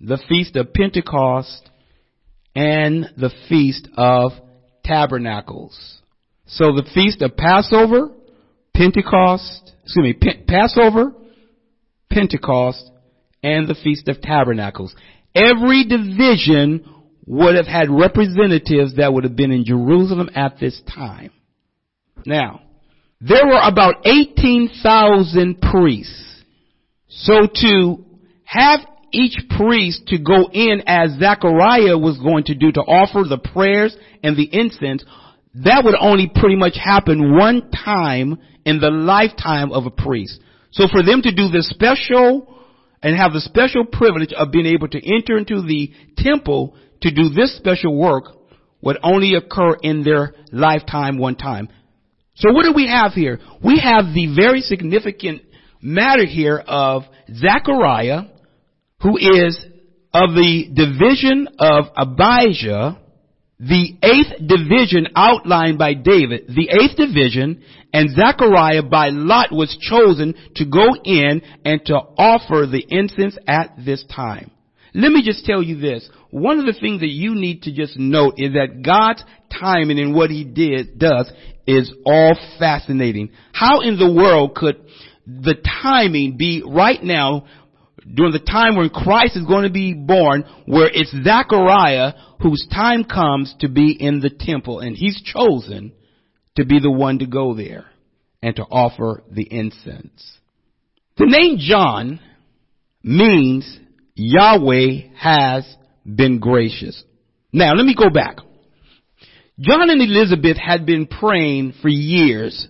the 0.00 0.16
Feast 0.26 0.56
of 0.56 0.72
Pentecost, 0.72 1.68
and 2.56 3.10
the 3.18 3.30
Feast 3.50 3.86
of 3.98 4.32
Tabernacles. 4.82 6.00
So 6.46 6.72
the 6.74 6.88
Feast 6.94 7.20
of 7.20 7.36
Passover, 7.36 8.12
Pentecost, 8.74 9.70
excuse 9.82 10.02
me, 10.02 10.12
P- 10.14 10.42
Passover, 10.48 11.12
Pentecost, 12.08 12.90
and 13.42 13.68
the 13.68 13.74
Feast 13.74 14.08
of 14.08 14.22
Tabernacles. 14.22 14.94
Every 15.34 15.84
division 15.84 16.82
would 17.26 17.56
have 17.56 17.66
had 17.66 17.90
representatives 17.90 18.96
that 18.96 19.12
would 19.12 19.24
have 19.24 19.36
been 19.36 19.52
in 19.52 19.66
Jerusalem 19.66 20.30
at 20.34 20.58
this 20.58 20.80
time. 20.88 21.32
Now, 22.26 22.62
there 23.20 23.46
were 23.46 23.60
about 23.62 24.06
18,000 24.06 25.60
priests. 25.60 26.42
So 27.08 27.46
to 27.52 28.04
have 28.44 28.80
each 29.12 29.36
priest 29.56 30.06
to 30.08 30.18
go 30.18 30.48
in 30.52 30.82
as 30.86 31.18
Zechariah 31.18 31.98
was 31.98 32.18
going 32.18 32.44
to 32.44 32.54
do 32.54 32.72
to 32.72 32.80
offer 32.80 33.28
the 33.28 33.38
prayers 33.38 33.96
and 34.22 34.36
the 34.36 34.48
incense, 34.50 35.04
that 35.54 35.82
would 35.84 35.96
only 35.98 36.30
pretty 36.32 36.56
much 36.56 36.76
happen 36.82 37.36
one 37.36 37.70
time 37.70 38.38
in 38.64 38.80
the 38.80 38.90
lifetime 38.90 39.72
of 39.72 39.86
a 39.86 39.90
priest. 39.90 40.40
So 40.70 40.86
for 40.90 41.02
them 41.02 41.22
to 41.22 41.34
do 41.34 41.48
this 41.48 41.68
special 41.68 42.46
and 43.02 43.16
have 43.16 43.32
the 43.32 43.40
special 43.40 43.84
privilege 43.84 44.32
of 44.32 44.52
being 44.52 44.66
able 44.66 44.88
to 44.88 45.14
enter 45.14 45.36
into 45.36 45.62
the 45.62 45.92
temple 46.16 46.76
to 47.00 47.10
do 47.10 47.30
this 47.30 47.56
special 47.56 47.96
work 47.96 48.24
would 48.82 48.98
only 49.02 49.34
occur 49.34 49.76
in 49.82 50.04
their 50.04 50.34
lifetime 50.52 51.18
one 51.18 51.34
time. 51.34 51.68
So 52.40 52.52
what 52.52 52.64
do 52.64 52.72
we 52.74 52.88
have 52.88 53.12
here? 53.12 53.38
We 53.62 53.78
have 53.78 54.06
the 54.14 54.34
very 54.34 54.62
significant 54.62 55.42
matter 55.82 56.26
here 56.26 56.56
of 56.58 57.02
Zechariah, 57.32 58.22
who 59.02 59.16
is 59.18 59.64
of 60.12 60.30
the 60.34 60.70
division 60.74 61.48
of 61.58 61.84
Abijah, 61.96 62.98
the 63.60 63.94
eighth 64.02 64.48
division 64.48 65.08
outlined 65.14 65.78
by 65.78 65.92
David, 65.92 66.46
the 66.48 66.70
eighth 66.70 66.96
division, 66.96 67.62
and 67.92 68.10
Zechariah 68.10 68.84
by 68.84 69.10
Lot 69.10 69.52
was 69.52 69.76
chosen 69.78 70.34
to 70.56 70.64
go 70.64 70.94
in 71.04 71.42
and 71.64 71.84
to 71.86 71.94
offer 71.94 72.66
the 72.66 72.84
incense 72.88 73.36
at 73.46 73.74
this 73.84 74.02
time. 74.14 74.50
Let 74.94 75.12
me 75.12 75.22
just 75.22 75.44
tell 75.44 75.62
you 75.62 75.78
this. 75.78 76.08
One 76.30 76.58
of 76.58 76.66
the 76.66 76.78
things 76.78 77.00
that 77.00 77.08
you 77.08 77.34
need 77.34 77.62
to 77.62 77.72
just 77.72 77.98
note 77.98 78.34
is 78.38 78.52
that 78.52 78.82
God's 78.84 79.24
timing 79.60 79.98
and 79.98 80.14
what 80.14 80.30
He 80.30 80.44
did, 80.44 80.98
does 80.98 81.30
is 81.66 81.92
all 82.04 82.36
fascinating. 82.58 83.30
How 83.52 83.80
in 83.80 83.98
the 83.98 84.12
world 84.12 84.54
could 84.54 84.76
the 85.26 85.54
timing 85.82 86.36
be 86.36 86.62
right 86.66 87.02
now 87.02 87.46
during 88.14 88.32
the 88.32 88.38
time 88.38 88.76
when 88.76 88.90
Christ 88.90 89.36
is 89.36 89.46
going 89.46 89.64
to 89.64 89.72
be 89.72 89.92
born 89.92 90.44
where 90.66 90.90
it's 90.92 91.14
Zechariah 91.22 92.12
whose 92.40 92.66
time 92.72 93.04
comes 93.04 93.54
to 93.60 93.68
be 93.68 93.92
in 93.92 94.20
the 94.20 94.30
temple 94.30 94.80
and 94.80 94.96
he's 94.96 95.20
chosen 95.22 95.92
to 96.56 96.64
be 96.64 96.80
the 96.80 96.90
one 96.90 97.18
to 97.18 97.26
go 97.26 97.54
there 97.54 97.86
and 98.42 98.56
to 98.56 98.62
offer 98.62 99.22
the 99.30 99.46
incense. 99.50 100.38
The 101.18 101.26
name 101.26 101.58
John 101.58 102.20
means 103.02 103.78
Yahweh 104.14 105.14
has 105.16 105.76
been 106.04 106.38
gracious. 106.38 107.02
Now 107.52 107.74
let 107.74 107.84
me 107.84 107.94
go 107.94 108.10
back. 108.10 108.36
John 109.58 109.90
and 109.90 110.00
Elizabeth 110.00 110.56
had 110.56 110.86
been 110.86 111.06
praying 111.06 111.74
for 111.82 111.88
years 111.88 112.68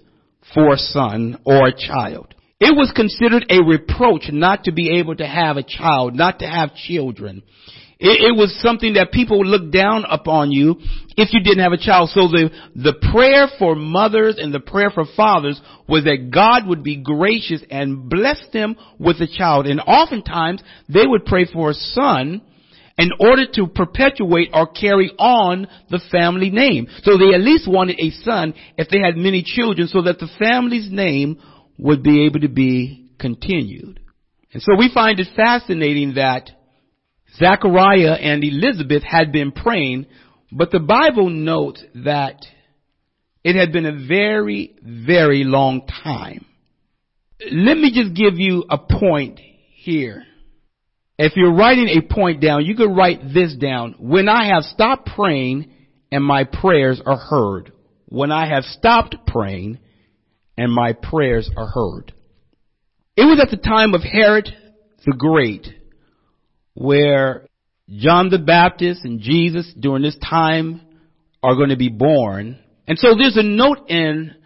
for 0.54 0.72
a 0.72 0.76
son 0.76 1.38
or 1.44 1.68
a 1.68 1.76
child. 1.76 2.34
It 2.58 2.76
was 2.76 2.92
considered 2.94 3.46
a 3.48 3.62
reproach 3.62 4.28
not 4.30 4.64
to 4.64 4.72
be 4.72 4.98
able 4.98 5.14
to 5.16 5.26
have 5.26 5.56
a 5.56 5.62
child, 5.62 6.14
not 6.14 6.40
to 6.40 6.46
have 6.46 6.74
children. 6.74 7.42
It, 8.02 8.32
it, 8.32 8.36
was 8.36 8.58
something 8.62 8.94
that 8.94 9.12
people 9.12 9.38
would 9.38 9.46
look 9.46 9.70
down 9.70 10.04
upon 10.08 10.50
you 10.52 10.76
if 11.18 11.34
you 11.34 11.42
didn't 11.42 11.62
have 11.62 11.72
a 11.72 11.76
child. 11.76 12.08
So 12.10 12.28
the, 12.28 12.50
the 12.74 12.94
prayer 13.12 13.46
for 13.58 13.74
mothers 13.74 14.36
and 14.38 14.54
the 14.54 14.60
prayer 14.60 14.90
for 14.90 15.04
fathers 15.16 15.60
was 15.86 16.04
that 16.04 16.30
God 16.32 16.66
would 16.66 16.82
be 16.82 16.96
gracious 16.96 17.62
and 17.70 18.08
bless 18.08 18.40
them 18.54 18.76
with 18.98 19.20
a 19.20 19.26
child. 19.26 19.66
And 19.66 19.80
oftentimes 19.80 20.62
they 20.88 21.06
would 21.06 21.26
pray 21.26 21.44
for 21.44 21.70
a 21.70 21.74
son 21.74 22.40
in 23.00 23.10
order 23.18 23.46
to 23.54 23.66
perpetuate 23.66 24.50
or 24.52 24.66
carry 24.66 25.10
on 25.18 25.66
the 25.88 26.00
family 26.12 26.50
name. 26.50 26.86
So 27.02 27.16
they 27.16 27.34
at 27.34 27.40
least 27.40 27.66
wanted 27.66 27.98
a 27.98 28.10
son 28.22 28.52
if 28.76 28.88
they 28.88 28.98
had 29.00 29.16
many 29.16 29.42
children 29.42 29.88
so 29.88 30.02
that 30.02 30.18
the 30.18 30.28
family's 30.38 30.92
name 30.92 31.40
would 31.78 32.02
be 32.02 32.26
able 32.26 32.40
to 32.40 32.48
be 32.48 33.10
continued. 33.18 34.00
And 34.52 34.62
so 34.62 34.76
we 34.76 34.90
find 34.92 35.18
it 35.18 35.28
fascinating 35.34 36.14
that 36.14 36.50
Zachariah 37.36 38.16
and 38.20 38.44
Elizabeth 38.44 39.02
had 39.02 39.32
been 39.32 39.52
praying, 39.52 40.04
but 40.52 40.70
the 40.70 40.80
Bible 40.80 41.30
notes 41.30 41.82
that 42.04 42.44
it 43.42 43.56
had 43.56 43.72
been 43.72 43.86
a 43.86 44.06
very, 44.06 44.76
very 44.82 45.44
long 45.44 45.86
time. 45.86 46.44
Let 47.50 47.78
me 47.78 47.92
just 47.94 48.14
give 48.14 48.38
you 48.38 48.64
a 48.68 48.76
point 48.76 49.40
here. 49.74 50.24
If 51.22 51.36
you're 51.36 51.52
writing 51.52 51.88
a 51.88 52.00
point 52.00 52.40
down, 52.40 52.64
you 52.64 52.74
could 52.74 52.96
write 52.96 53.20
this 53.34 53.54
down. 53.54 53.94
When 53.98 54.26
I 54.26 54.46
have 54.54 54.62
stopped 54.62 55.10
praying 55.14 55.70
and 56.10 56.24
my 56.24 56.44
prayers 56.44 56.98
are 57.04 57.18
heard. 57.18 57.72
When 58.06 58.32
I 58.32 58.48
have 58.48 58.64
stopped 58.64 59.16
praying 59.26 59.80
and 60.56 60.72
my 60.72 60.94
prayers 60.94 61.50
are 61.58 61.66
heard. 61.66 62.14
It 63.16 63.24
was 63.24 63.38
at 63.38 63.50
the 63.50 63.62
time 63.62 63.92
of 63.92 64.00
Herod 64.02 64.48
the 65.04 65.12
Great 65.12 65.66
where 66.72 67.46
John 67.90 68.30
the 68.30 68.38
Baptist 68.38 69.04
and 69.04 69.20
Jesus 69.20 69.70
during 69.78 70.02
this 70.02 70.16
time 70.26 70.80
are 71.42 71.54
going 71.54 71.68
to 71.68 71.76
be 71.76 71.90
born. 71.90 72.58
And 72.88 72.98
so 72.98 73.14
there's 73.14 73.36
a 73.36 73.42
note 73.42 73.90
in 73.90 74.36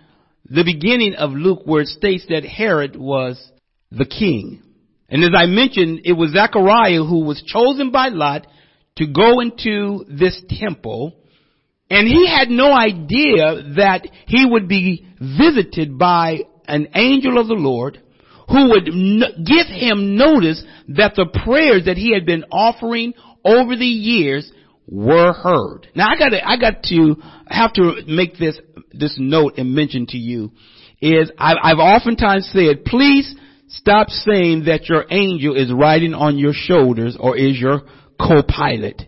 the 0.51 0.65
beginning 0.65 1.15
of 1.15 1.31
Luke 1.31 1.61
where 1.67 1.83
it 1.83 1.89
states 1.89 2.27
that 2.31 2.45
Herod 2.45 2.97
was 2.97 3.41
the 3.93 4.07
king. 4.07 4.65
And 5.09 5.23
as 5.23 5.31
I 5.37 5.47
mentioned, 5.47 6.01
it 6.05 6.13
was 6.13 6.33
Zechariah 6.33 7.05
who 7.05 7.25
was 7.25 7.43
chosen 7.47 7.91
by 7.91 8.09
Lot 8.09 8.47
to 8.97 9.07
go 9.07 9.41
into 9.41 10.05
this 10.09 10.41
temple 10.49 11.17
and 11.91 12.09
he 12.09 12.27
had 12.27 12.49
no 12.49 12.73
idea 12.73 13.75
that 13.77 14.09
he 14.27 14.47
would 14.47 14.69
be 14.69 15.07
visited 15.21 15.99
by 15.99 16.41
an 16.67 16.89
angel 16.95 17.39
of 17.39 17.47
the 17.47 17.55
Lord 17.55 18.01
who 18.49 18.71
would 18.71 18.87
give 18.87 19.67
him 19.69 20.17
notice 20.17 20.63
that 20.89 21.15
the 21.15 21.27
prayers 21.45 21.85
that 21.87 21.97
he 21.97 22.13
had 22.13 22.27
been 22.27 22.45
offering 22.51 23.15
over 23.45 23.77
the 23.77 23.85
years 23.85 24.51
were 24.87 25.33
heard. 25.33 25.89
Now 25.95 26.09
I 26.09 26.19
gotta, 26.19 26.47
I 26.47 26.57
got 26.59 26.83
to 26.85 27.17
have 27.49 27.73
to 27.75 28.03
make 28.07 28.39
this, 28.39 28.59
this 28.93 29.17
note 29.19 29.55
and 29.59 29.75
mention 29.75 30.07
to 30.09 30.19
you 30.19 30.53
is 31.01 31.31
I, 31.39 31.55
I've 31.63 31.79
oftentimes 31.79 32.49
said, 32.53 32.85
please 32.85 33.35
stop 33.79 34.09
saying 34.09 34.65
that 34.67 34.89
your 34.89 35.05
angel 35.11 35.57
is 35.57 35.73
riding 35.73 36.15
on 36.15 36.39
your 36.39 36.53
shoulders 36.55 37.17
or 37.19 37.37
is 37.37 37.59
your 37.59 37.83
co-pilot. 38.21 39.03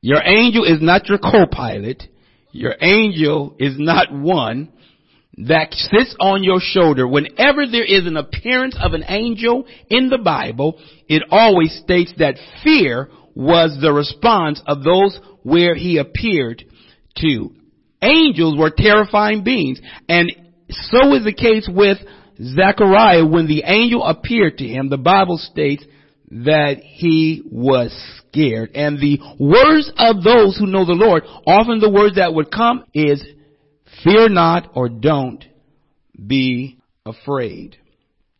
Your 0.00 0.22
angel 0.22 0.64
is 0.64 0.80
not 0.80 1.08
your 1.08 1.18
co-pilot. 1.18 2.02
Your 2.52 2.74
angel 2.80 3.56
is 3.58 3.74
not 3.78 4.12
one 4.12 4.72
that 5.38 5.72
sits 5.74 6.16
on 6.18 6.42
your 6.42 6.60
shoulder. 6.60 7.06
Whenever 7.06 7.66
there 7.66 7.84
is 7.84 8.06
an 8.06 8.16
appearance 8.16 8.76
of 8.80 8.94
an 8.94 9.04
angel 9.08 9.66
in 9.88 10.08
the 10.08 10.18
Bible, 10.18 10.78
it 11.08 11.22
always 11.30 11.78
states 11.82 12.14
that 12.18 12.36
fear 12.64 13.10
was 13.34 13.76
the 13.80 13.92
response 13.92 14.62
of 14.66 14.82
those 14.82 15.18
where 15.42 15.74
he 15.74 15.98
appeared 15.98 16.64
to. 17.18 17.54
Angels 18.00 18.56
were 18.58 18.72
terrifying 18.74 19.44
beings. 19.44 19.80
And 20.08 20.32
so 20.70 21.14
is 21.14 21.24
the 21.24 21.34
case 21.34 21.68
with 21.70 21.98
Zechariah. 22.40 23.26
When 23.26 23.46
the 23.46 23.62
angel 23.64 24.04
appeared 24.04 24.58
to 24.58 24.66
him, 24.66 24.88
the 24.88 24.98
Bible 24.98 25.38
states 25.38 25.84
that 26.30 26.78
he 26.82 27.42
was 27.50 27.92
scared. 28.18 28.70
And 28.74 28.98
the 28.98 29.20
words 29.38 29.90
of 29.96 30.22
those 30.22 30.56
who 30.56 30.66
know 30.66 30.84
the 30.84 30.92
Lord, 30.92 31.24
often 31.46 31.80
the 31.80 31.90
words 31.90 32.16
that 32.16 32.34
would 32.34 32.50
come 32.50 32.84
is, 32.92 33.24
fear 34.02 34.28
not 34.28 34.70
or 34.74 34.88
don't 34.88 35.44
be 36.26 36.78
afraid. 37.04 37.76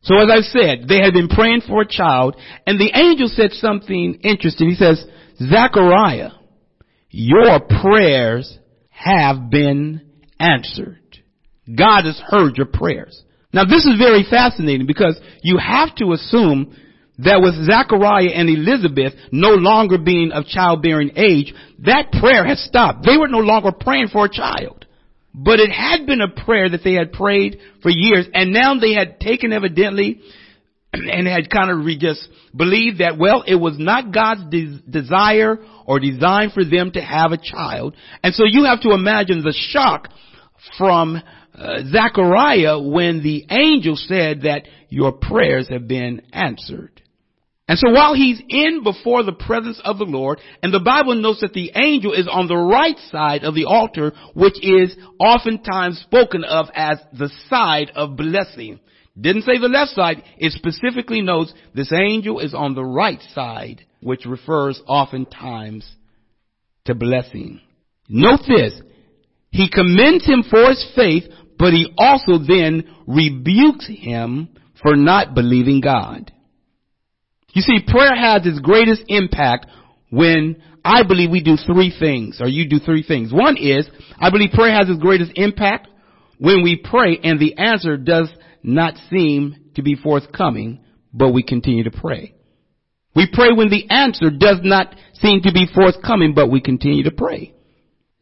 So 0.02 0.16
as 0.16 0.30
I 0.30 0.40
said, 0.42 0.88
they 0.88 1.00
had 1.00 1.14
been 1.14 1.28
praying 1.28 1.62
for 1.66 1.82
a 1.82 1.88
child 1.88 2.36
and 2.66 2.78
the 2.78 2.92
angel 2.94 3.28
said 3.28 3.52
something 3.52 4.20
interesting. 4.22 4.70
He 4.70 4.76
says, 4.76 5.04
Zechariah, 5.38 6.30
your 7.10 7.60
prayers 7.60 8.58
have 8.90 9.50
been 9.50 10.02
answered. 10.38 11.00
God 11.66 12.04
has 12.04 12.20
heard 12.24 12.56
your 12.56 12.66
prayers. 12.66 13.20
Now 13.52 13.64
this 13.64 13.84
is 13.84 13.98
very 13.98 14.24
fascinating 14.28 14.86
because 14.86 15.18
you 15.42 15.58
have 15.58 15.94
to 15.96 16.12
assume 16.12 16.76
that 17.18 17.40
with 17.40 17.54
Zachariah 17.66 18.34
and 18.34 18.48
Elizabeth 18.48 19.14
no 19.32 19.50
longer 19.50 19.98
being 19.98 20.32
of 20.32 20.44
childbearing 20.44 21.12
age, 21.16 21.54
that 21.80 22.12
prayer 22.20 22.44
had 22.44 22.58
stopped. 22.58 23.06
They 23.06 23.16
were 23.16 23.28
no 23.28 23.38
longer 23.38 23.72
praying 23.72 24.08
for 24.08 24.26
a 24.26 24.30
child. 24.30 24.84
But 25.32 25.60
it 25.60 25.70
had 25.70 26.06
been 26.06 26.20
a 26.20 26.44
prayer 26.44 26.68
that 26.68 26.80
they 26.82 26.94
had 26.94 27.12
prayed 27.12 27.58
for 27.82 27.90
years, 27.90 28.26
and 28.32 28.52
now 28.52 28.78
they 28.78 28.94
had 28.94 29.20
taken 29.20 29.52
evidently 29.52 30.20
and 30.92 31.26
had 31.26 31.50
kind 31.50 31.70
of 31.70 31.86
just 31.98 32.26
believed 32.54 32.98
that, 32.98 33.18
well, 33.18 33.44
it 33.46 33.54
was 33.54 33.76
not 33.78 34.12
God's 34.12 34.50
de- 34.50 34.80
desire 34.88 35.58
or 35.86 36.00
design 36.00 36.50
for 36.54 36.64
them 36.64 36.90
to 36.92 37.00
have 37.00 37.32
a 37.32 37.38
child. 37.38 37.94
And 38.22 38.34
so 38.34 38.44
you 38.46 38.64
have 38.64 38.80
to 38.82 38.92
imagine 38.92 39.42
the 39.42 39.54
shock 39.70 40.08
from 40.78 41.22
uh, 41.56 41.82
Zechariah 41.90 42.78
when 42.80 43.22
the 43.22 43.46
angel 43.50 43.96
said 43.96 44.42
that 44.42 44.62
your 44.88 45.12
prayers 45.12 45.68
have 45.68 45.88
been 45.88 46.22
answered. 46.32 47.02
And 47.68 47.78
so 47.78 47.90
while 47.90 48.14
he's 48.14 48.40
in 48.48 48.84
before 48.84 49.24
the 49.24 49.32
presence 49.32 49.80
of 49.84 49.98
the 49.98 50.04
Lord, 50.04 50.38
and 50.62 50.72
the 50.72 50.78
Bible 50.78 51.16
notes 51.16 51.40
that 51.40 51.52
the 51.52 51.72
angel 51.74 52.12
is 52.12 52.28
on 52.30 52.46
the 52.46 52.56
right 52.56 52.96
side 53.10 53.42
of 53.42 53.56
the 53.56 53.64
altar, 53.64 54.12
which 54.34 54.62
is 54.62 54.96
oftentimes 55.18 55.98
spoken 55.98 56.44
of 56.44 56.66
as 56.74 56.98
the 57.12 57.30
side 57.48 57.90
of 57.96 58.16
blessing. 58.16 58.78
Didn't 59.18 59.42
say 59.42 59.58
the 59.58 59.68
left 59.68 59.92
side, 59.92 60.22
it 60.36 60.52
specifically 60.52 61.22
notes 61.22 61.52
this 61.74 61.92
angel 61.92 62.38
is 62.38 62.54
on 62.54 62.74
the 62.74 62.84
right 62.84 63.20
side, 63.34 63.84
which 64.00 64.26
refers 64.26 64.80
oftentimes 64.86 65.90
to 66.84 66.94
blessing. 66.94 67.60
Note 68.08 68.40
this, 68.46 68.80
he 69.50 69.68
commends 69.70 70.24
him 70.24 70.44
for 70.48 70.68
his 70.68 70.86
faith, 70.94 71.24
but 71.58 71.72
he 71.72 71.92
also 71.96 72.38
then 72.38 72.84
rebukes 73.06 73.88
him 73.88 74.48
for 74.82 74.96
not 74.96 75.34
believing 75.34 75.80
God. 75.80 76.32
You 77.52 77.62
see, 77.62 77.78
prayer 77.86 78.14
has 78.14 78.46
its 78.46 78.60
greatest 78.60 79.02
impact 79.08 79.66
when 80.10 80.62
I 80.84 81.02
believe 81.02 81.30
we 81.30 81.42
do 81.42 81.56
three 81.56 81.92
things, 81.98 82.40
or 82.40 82.46
you 82.46 82.68
do 82.68 82.78
three 82.78 83.02
things. 83.02 83.32
One 83.32 83.56
is, 83.56 83.88
I 84.18 84.30
believe 84.30 84.50
prayer 84.52 84.72
has 84.72 84.88
its 84.88 85.00
greatest 85.00 85.32
impact 85.34 85.88
when 86.38 86.62
we 86.62 86.76
pray 86.76 87.18
and 87.22 87.40
the 87.40 87.56
answer 87.56 87.96
does 87.96 88.28
not 88.62 88.94
seem 89.10 89.56
to 89.74 89.82
be 89.82 89.96
forthcoming, 89.96 90.84
but 91.12 91.32
we 91.32 91.42
continue 91.42 91.84
to 91.84 91.90
pray. 91.90 92.34
We 93.16 93.26
pray 93.32 93.48
when 93.52 93.70
the 93.70 93.90
answer 93.90 94.30
does 94.30 94.58
not 94.62 94.94
seem 95.14 95.40
to 95.42 95.52
be 95.52 95.66
forthcoming, 95.74 96.34
but 96.34 96.50
we 96.50 96.60
continue 96.60 97.04
to 97.04 97.10
pray. 97.10 97.54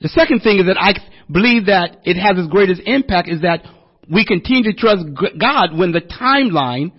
The 0.01 0.09
second 0.09 0.41
thing 0.41 0.59
is 0.59 0.67
that 0.67 0.81
I 0.81 0.95
believe 1.31 1.67
that 1.67 1.99
it 2.05 2.17
has 2.17 2.39
its 2.39 2.51
greatest 2.51 2.83
impact 2.85 3.29
is 3.29 3.43
that 3.43 3.65
we 4.11 4.25
continue 4.25 4.65
to 4.65 4.79
trust 4.79 5.05
God 5.39 5.77
when 5.77 5.93
the 5.93 6.01
timeline 6.01 6.93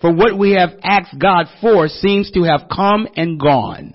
for 0.00 0.12
what 0.12 0.38
we 0.38 0.52
have 0.52 0.70
asked 0.82 1.18
God 1.18 1.46
for 1.60 1.88
seems 1.88 2.30
to 2.32 2.44
have 2.44 2.62
come 2.74 3.06
and 3.16 3.38
gone. 3.38 3.94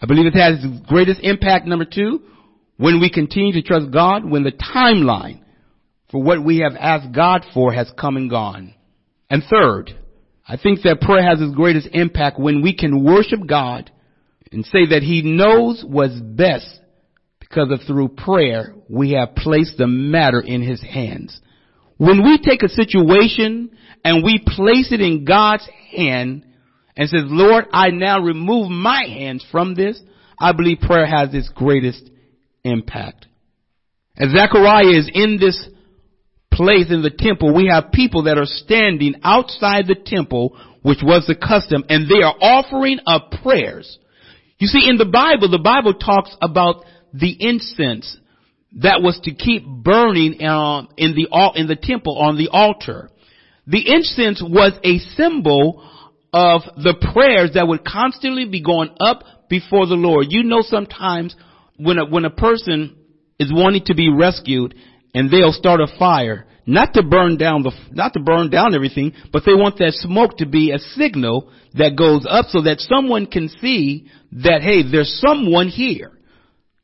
I 0.00 0.06
believe 0.06 0.26
it 0.26 0.34
has 0.34 0.64
its 0.64 0.86
greatest 0.88 1.20
impact, 1.22 1.66
number 1.66 1.84
two, 1.84 2.22
when 2.76 3.00
we 3.00 3.10
continue 3.10 3.52
to 3.52 3.62
trust 3.62 3.90
God 3.90 4.28
when 4.28 4.42
the 4.42 4.52
timeline 4.52 5.40
for 6.10 6.22
what 6.22 6.44
we 6.44 6.58
have 6.58 6.76
asked 6.78 7.12
God 7.14 7.44
for 7.54 7.72
has 7.72 7.90
come 7.98 8.16
and 8.16 8.28
gone. 8.28 8.74
And 9.30 9.42
third, 9.50 9.92
I 10.46 10.56
think 10.56 10.82
that 10.82 11.00
prayer 11.00 11.22
has 11.22 11.40
its 11.40 11.54
greatest 11.54 11.88
impact 11.92 12.38
when 12.38 12.62
we 12.62 12.76
can 12.76 13.04
worship 13.04 13.40
God 13.46 13.90
and 14.52 14.64
say 14.64 14.86
that 14.90 15.02
He 15.02 15.22
knows 15.22 15.84
what's 15.86 16.20
best 16.20 16.80
because 17.48 17.70
of 17.70 17.80
through 17.86 18.08
prayer 18.08 18.74
we 18.88 19.12
have 19.12 19.34
placed 19.34 19.78
the 19.78 19.86
matter 19.86 20.40
in 20.40 20.62
His 20.62 20.82
hands. 20.82 21.40
When 21.96 22.22
we 22.24 22.38
take 22.38 22.62
a 22.62 22.68
situation 22.68 23.70
and 24.04 24.24
we 24.24 24.38
place 24.44 24.92
it 24.92 25.00
in 25.00 25.24
God's 25.24 25.66
hand 25.94 26.44
and 26.96 27.08
says, 27.08 27.24
Lord, 27.24 27.66
I 27.72 27.88
now 27.90 28.20
remove 28.20 28.70
my 28.70 29.04
hands 29.06 29.44
from 29.50 29.74
this, 29.74 30.00
I 30.38 30.52
believe 30.52 30.80
prayer 30.80 31.06
has 31.06 31.34
its 31.34 31.48
greatest 31.54 32.10
impact. 32.64 33.26
As 34.16 34.30
Zechariah 34.30 34.98
is 34.98 35.10
in 35.12 35.38
this 35.38 35.68
place 36.52 36.90
in 36.90 37.02
the 37.02 37.10
temple, 37.10 37.54
we 37.54 37.68
have 37.70 37.92
people 37.92 38.24
that 38.24 38.38
are 38.38 38.46
standing 38.46 39.14
outside 39.22 39.86
the 39.86 39.94
temple, 39.94 40.58
which 40.82 41.00
was 41.02 41.26
the 41.26 41.34
custom, 41.34 41.84
and 41.88 42.08
they 42.08 42.22
are 42.22 42.34
offering 42.40 42.98
up 43.06 43.30
prayers. 43.42 43.98
You 44.58 44.68
see, 44.68 44.88
in 44.88 44.96
the 44.96 45.04
Bible, 45.04 45.50
the 45.50 45.58
Bible 45.58 45.94
talks 45.94 46.34
about 46.40 46.84
the 47.18 47.36
incense 47.38 48.16
that 48.80 49.00
was 49.02 49.18
to 49.24 49.32
keep 49.32 49.66
burning 49.66 50.44
um, 50.46 50.88
in 50.96 51.14
the 51.14 51.28
in 51.54 51.66
the 51.66 51.76
temple 51.76 52.18
on 52.18 52.36
the 52.36 52.48
altar. 52.48 53.10
The 53.66 53.82
incense 53.86 54.42
was 54.42 54.72
a 54.84 54.98
symbol 55.16 55.82
of 56.32 56.62
the 56.76 56.94
prayers 57.12 57.52
that 57.54 57.66
would 57.66 57.84
constantly 57.84 58.44
be 58.44 58.62
going 58.62 58.90
up 59.00 59.22
before 59.48 59.86
the 59.86 59.94
Lord. 59.94 60.26
You 60.28 60.44
know, 60.44 60.60
sometimes 60.60 61.34
when 61.76 61.98
a, 61.98 62.06
when 62.06 62.24
a 62.24 62.30
person 62.30 62.96
is 63.38 63.52
wanting 63.52 63.84
to 63.86 63.94
be 63.94 64.10
rescued 64.10 64.74
and 65.14 65.30
they'll 65.30 65.52
start 65.52 65.80
a 65.80 65.86
fire, 65.98 66.46
not 66.66 66.94
to 66.94 67.02
burn 67.02 67.38
down 67.38 67.62
the, 67.62 67.72
not 67.92 68.12
to 68.14 68.20
burn 68.20 68.50
down 68.50 68.74
everything, 68.74 69.12
but 69.32 69.44
they 69.46 69.54
want 69.54 69.78
that 69.78 69.92
smoke 69.94 70.36
to 70.38 70.46
be 70.46 70.72
a 70.72 70.78
signal 70.78 71.50
that 71.74 71.96
goes 71.96 72.26
up 72.28 72.46
so 72.46 72.62
that 72.62 72.80
someone 72.80 73.26
can 73.26 73.48
see 73.60 74.08
that, 74.32 74.62
hey, 74.62 74.82
there's 74.90 75.22
someone 75.24 75.68
here. 75.68 76.15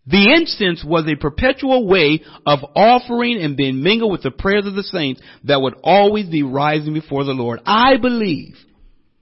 The 0.06 0.34
incense 0.34 0.84
was 0.84 1.06
a 1.06 1.16
perpetual 1.16 1.86
way 1.86 2.22
of 2.44 2.58
offering 2.74 3.40
and 3.40 3.56
being 3.56 3.82
mingled 3.82 4.10
with 4.10 4.22
the 4.22 4.32
prayers 4.32 4.66
of 4.66 4.74
the 4.74 4.82
saints 4.82 5.20
that 5.44 5.60
would 5.60 5.74
always 5.84 6.28
be 6.28 6.42
rising 6.42 6.92
before 6.92 7.24
the 7.24 7.32
Lord. 7.32 7.60
I 7.64 7.98
believe 7.98 8.56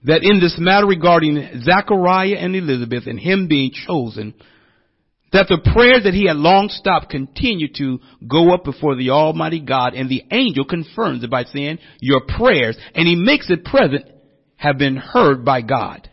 that 0.05 0.23
in 0.23 0.39
this 0.39 0.55
matter 0.57 0.87
regarding 0.87 1.61
Zachariah 1.63 2.37
and 2.39 2.55
Elizabeth 2.55 3.05
and 3.05 3.19
him 3.19 3.47
being 3.47 3.71
chosen, 3.85 4.33
that 5.31 5.47
the 5.47 5.61
prayers 5.73 6.03
that 6.03 6.15
he 6.15 6.27
had 6.27 6.35
long 6.35 6.69
stopped 6.69 7.09
continue 7.09 7.67
to 7.75 7.99
go 8.27 8.53
up 8.53 8.63
before 8.63 8.95
the 8.95 9.11
Almighty 9.11 9.59
God 9.59 9.93
and 9.93 10.09
the 10.09 10.23
angel 10.31 10.65
confirms 10.65 11.23
it 11.23 11.29
by 11.29 11.43
saying, 11.43 11.77
your 11.99 12.21
prayers, 12.21 12.75
and 12.95 13.07
he 13.07 13.15
makes 13.15 13.49
it 13.49 13.63
present, 13.63 14.05
have 14.55 14.77
been 14.77 14.97
heard 14.97 15.45
by 15.45 15.61
God. 15.61 16.09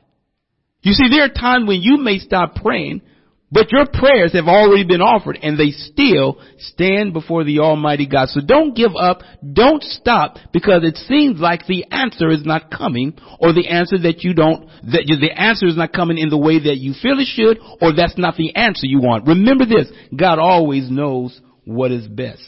You 0.83 0.93
see, 0.93 1.09
there 1.11 1.25
are 1.25 1.29
times 1.29 1.67
when 1.67 1.81
you 1.81 1.97
may 1.97 2.19
stop 2.19 2.55
praying 2.55 3.03
but 3.51 3.73
your 3.73 3.87
prayers 3.87 4.35
have 4.35 4.47
already 4.47 4.85
been 4.85 5.01
offered 5.01 5.39
and 5.43 5.59
they 5.59 5.71
still 5.71 6.39
stand 6.59 7.15
before 7.15 7.45
the 7.45 7.61
Almighty 7.61 8.07
God. 8.07 8.29
So 8.29 8.41
don't 8.45 8.77
give 8.77 8.95
up. 8.95 9.21
Don't 9.53 9.83
stop 9.83 10.37
because 10.53 10.85
it 10.85 10.97
seems 10.97 11.41
like 11.41 11.67
the 11.67 11.87
answer 11.91 12.29
is 12.29 12.45
not 12.45 12.71
coming 12.71 13.19
or 13.41 13.55
the 13.55 13.69
answer 13.69 13.99
that 14.01 14.23
you 14.23 14.35
don't, 14.35 14.67
that 14.93 15.07
the 15.21 15.31
answer 15.35 15.67
is 15.67 15.77
not 15.77 15.95
coming 15.95 16.19
in 16.19 16.29
the 16.29 16.37
way 16.37 16.59
that 16.59 16.77
you 16.77 16.93
feel 17.01 17.19
it 17.19 17.27
should 17.27 17.59
or 17.81 17.95
that's 17.95 18.19
not 18.19 18.37
the 18.37 18.55
answer 18.55 18.87
you 18.87 19.01
want. 19.01 19.27
Remember 19.27 19.65
this. 19.65 19.91
God 20.15 20.39
always 20.39 20.91
knows 20.91 21.41
what 21.65 21.91
is 21.91 22.07
best. 22.07 22.43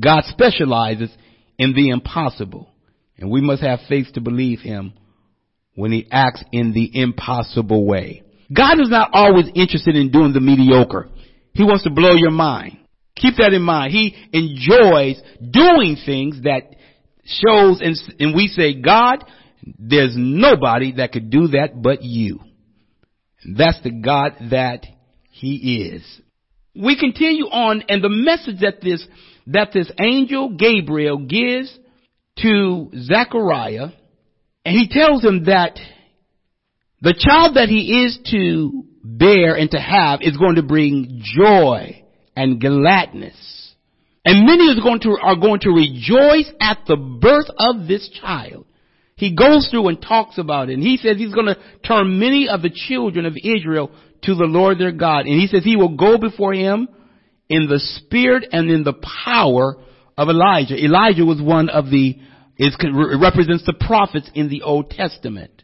God 0.00 0.24
specializes 0.24 1.10
in 1.58 1.74
the 1.74 1.90
impossible 1.90 2.68
and 3.18 3.30
we 3.30 3.40
must 3.40 3.62
have 3.62 3.80
faith 3.88 4.08
to 4.14 4.20
believe 4.20 4.58
him 4.60 4.94
when 5.76 5.92
he 5.92 6.08
acts 6.10 6.42
in 6.50 6.72
the 6.72 6.90
impossible 6.92 7.86
way. 7.86 8.21
God 8.52 8.80
is 8.80 8.90
not 8.90 9.10
always 9.12 9.46
interested 9.54 9.96
in 9.96 10.10
doing 10.10 10.32
the 10.32 10.40
mediocre. 10.40 11.08
He 11.54 11.64
wants 11.64 11.84
to 11.84 11.90
blow 11.90 12.14
your 12.14 12.30
mind. 12.30 12.78
Keep 13.16 13.36
that 13.36 13.52
in 13.52 13.62
mind. 13.62 13.92
He 13.92 14.16
enjoys 14.32 15.22
doing 15.38 15.96
things 16.04 16.42
that 16.42 16.74
shows 17.24 17.80
and, 17.80 17.96
and 18.18 18.34
we 18.34 18.48
say, 18.48 18.80
God, 18.80 19.24
there's 19.78 20.14
nobody 20.16 20.92
that 20.96 21.12
could 21.12 21.30
do 21.30 21.48
that 21.48 21.80
but 21.80 22.02
you. 22.02 22.40
That's 23.44 23.80
the 23.82 23.90
God 23.90 24.32
that 24.50 24.86
he 25.30 25.92
is. 25.94 26.20
We 26.74 26.98
continue 26.98 27.46
on 27.46 27.84
and 27.88 28.02
the 28.02 28.08
message 28.08 28.60
that 28.60 28.80
this, 28.80 29.06
that 29.48 29.72
this 29.72 29.90
angel 30.00 30.56
Gabriel 30.56 31.18
gives 31.18 31.76
to 32.38 32.90
Zechariah 32.96 33.88
and 34.64 34.76
he 34.76 34.88
tells 34.88 35.22
him 35.22 35.44
that 35.44 35.78
the 37.02 37.14
child 37.18 37.56
that 37.56 37.68
he 37.68 38.04
is 38.04 38.18
to 38.30 38.84
bear 39.02 39.56
and 39.56 39.70
to 39.72 39.78
have 39.78 40.20
is 40.22 40.36
going 40.36 40.54
to 40.54 40.62
bring 40.62 41.20
joy 41.22 42.04
and 42.36 42.60
gladness. 42.60 43.74
And 44.24 44.46
many 44.46 44.70
are 44.70 44.80
going 44.80 45.00
to, 45.00 45.18
are 45.20 45.36
going 45.36 45.60
to 45.60 45.70
rejoice 45.70 46.50
at 46.60 46.78
the 46.86 46.96
birth 46.96 47.48
of 47.58 47.88
this 47.88 48.08
child. 48.20 48.66
He 49.16 49.34
goes 49.34 49.68
through 49.68 49.88
and 49.88 50.00
talks 50.00 50.38
about 50.38 50.70
it. 50.70 50.74
And 50.74 50.82
he 50.82 50.96
says 50.96 51.16
he's 51.16 51.34
going 51.34 51.46
to 51.46 51.58
turn 51.84 52.20
many 52.20 52.48
of 52.48 52.62
the 52.62 52.70
children 52.70 53.26
of 53.26 53.36
Israel 53.36 53.90
to 54.22 54.34
the 54.36 54.44
Lord 54.44 54.78
their 54.78 54.92
God. 54.92 55.26
And 55.26 55.40
he 55.40 55.48
says 55.48 55.64
he 55.64 55.76
will 55.76 55.96
go 55.96 56.18
before 56.18 56.54
him 56.54 56.88
in 57.48 57.66
the 57.68 57.80
spirit 57.80 58.46
and 58.52 58.70
in 58.70 58.84
the 58.84 58.94
power 59.24 59.76
of 60.16 60.28
Elijah. 60.28 60.76
Elijah 60.76 61.24
was 61.24 61.42
one 61.42 61.68
of 61.68 61.90
the, 61.90 62.16
is, 62.58 62.76
represents 63.20 63.66
the 63.66 63.74
prophets 63.74 64.30
in 64.34 64.48
the 64.48 64.62
Old 64.62 64.90
Testament. 64.90 65.61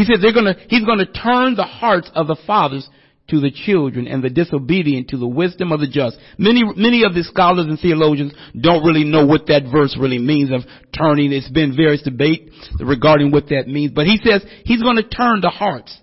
He 0.00 0.06
said 0.06 0.22
they're 0.22 0.32
gonna, 0.32 0.56
he's 0.68 0.86
gonna 0.86 1.04
turn 1.04 1.56
the 1.56 1.64
hearts 1.64 2.10
of 2.14 2.26
the 2.26 2.36
fathers 2.46 2.88
to 3.28 3.38
the 3.38 3.50
children 3.50 4.06
and 4.08 4.24
the 4.24 4.30
disobedient 4.30 5.10
to 5.10 5.18
the 5.18 5.26
wisdom 5.26 5.72
of 5.72 5.80
the 5.80 5.88
just. 5.88 6.16
Many, 6.38 6.64
many 6.74 7.04
of 7.04 7.12
the 7.12 7.22
scholars 7.22 7.66
and 7.66 7.78
theologians 7.78 8.32
don't 8.58 8.82
really 8.82 9.04
know 9.04 9.26
what 9.26 9.48
that 9.48 9.64
verse 9.70 9.98
really 10.00 10.18
means 10.18 10.52
of 10.52 10.62
turning. 10.96 11.32
It's 11.32 11.50
been 11.50 11.76
various 11.76 12.00
debate 12.00 12.50
regarding 12.80 13.30
what 13.30 13.50
that 13.50 13.68
means, 13.68 13.92
but 13.94 14.06
he 14.06 14.18
says 14.24 14.42
he's 14.64 14.82
gonna 14.82 15.02
turn 15.02 15.42
the 15.42 15.50
hearts 15.50 15.94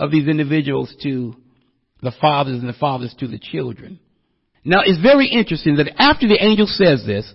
of 0.00 0.10
these 0.10 0.26
individuals 0.26 0.92
to 1.04 1.36
the 2.02 2.12
fathers 2.20 2.58
and 2.58 2.68
the 2.68 2.72
fathers 2.72 3.14
to 3.20 3.28
the 3.28 3.38
children. 3.38 4.00
Now 4.64 4.80
it's 4.84 5.00
very 5.00 5.28
interesting 5.28 5.76
that 5.76 5.94
after 5.96 6.26
the 6.26 6.44
angel 6.44 6.66
says 6.66 7.04
this, 7.06 7.32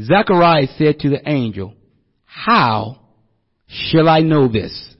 Zechariah 0.00 0.68
said 0.78 1.00
to 1.00 1.08
the 1.08 1.28
angel, 1.28 1.74
how 2.26 3.00
shall 3.66 4.08
I 4.08 4.20
know 4.20 4.46
this? 4.46 4.90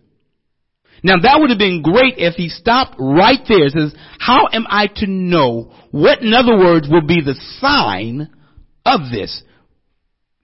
Now 1.02 1.14
that 1.20 1.38
would 1.40 1.50
have 1.50 1.58
been 1.58 1.82
great 1.82 2.14
if 2.18 2.34
he 2.34 2.48
stopped 2.48 2.96
right 2.98 3.40
there 3.48 3.68
says, 3.68 3.94
how 4.18 4.48
am 4.52 4.66
I 4.68 4.86
to 4.96 5.06
know 5.06 5.74
what 5.90 6.22
in 6.22 6.32
other 6.32 6.56
words 6.56 6.88
will 6.88 7.06
be 7.06 7.20
the 7.20 7.34
sign 7.60 8.30
of 8.86 9.00
this? 9.10 9.42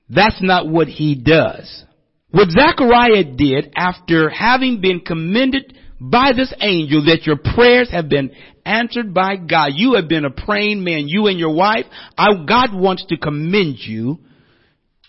That's 0.09 0.42
not 0.42 0.68
what 0.68 0.88
he 0.88 1.14
does. 1.14 1.85
What 2.31 2.51
Zechariah 2.51 3.25
did 3.37 3.73
after 3.77 4.29
having 4.29 4.81
been 4.81 5.01
commended 5.01 5.79
by 6.01 6.33
this 6.37 6.53
angel 6.61 7.05
that 7.07 7.25
your 7.25 7.37
prayers 7.37 7.90
have 7.90 8.09
been 8.09 8.31
answered 8.64 9.12
by 9.14 9.37
God. 9.37 9.71
You 9.75 9.94
have 9.94 10.09
been 10.09 10.25
a 10.25 10.31
praying 10.31 10.85
man, 10.85 11.09
you 11.09 11.27
and 11.27 11.38
your 11.38 11.55
wife. 11.55 11.87
I, 12.16 12.29
God 12.47 12.73
wants 12.73 13.05
to 13.07 13.16
commend 13.16 13.79
you. 13.79 14.18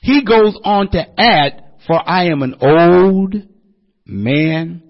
He 0.01 0.23
goes 0.23 0.57
on 0.63 0.89
to 0.91 1.19
add, 1.19 1.63
for 1.85 2.01
I 2.07 2.27
am 2.27 2.41
an 2.41 2.55
old 2.61 3.35
man 4.05 4.88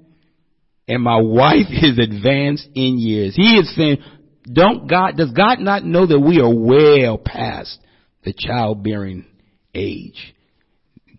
and 0.90 1.04
my 1.04 1.22
wife 1.22 1.68
is 1.70 2.00
advanced 2.00 2.68
in 2.74 2.98
years. 2.98 3.36
He 3.36 3.54
is 3.54 3.74
saying, 3.76 4.00
don't 4.52 4.90
God, 4.90 5.16
does 5.16 5.32
God 5.32 5.60
not 5.60 5.86
know 5.86 6.08
that 6.08 6.20
we 6.20 6.42
are 6.42 6.54
well 6.54 7.18
past 7.18 7.80
the 8.24 8.34
childbearing 8.36 9.26
age? 9.76 10.36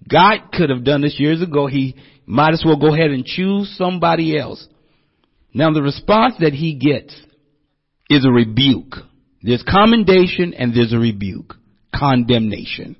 God 0.08 0.50
could 0.52 0.70
have 0.70 0.82
done 0.82 1.02
this 1.02 1.20
years 1.20 1.40
ago. 1.40 1.68
He 1.68 1.94
might 2.26 2.52
as 2.52 2.62
well 2.66 2.76
go 2.76 2.92
ahead 2.92 3.12
and 3.12 3.24
choose 3.24 3.72
somebody 3.78 4.36
else. 4.36 4.66
Now 5.54 5.72
the 5.72 5.82
response 5.82 6.34
that 6.40 6.52
he 6.52 6.74
gets 6.74 7.14
is 8.08 8.24
a 8.26 8.30
rebuke. 8.30 8.96
There's 9.40 9.62
commendation 9.62 10.52
and 10.52 10.74
there's 10.74 10.92
a 10.92 10.98
rebuke. 10.98 11.54
Condemnation. 11.94 12.96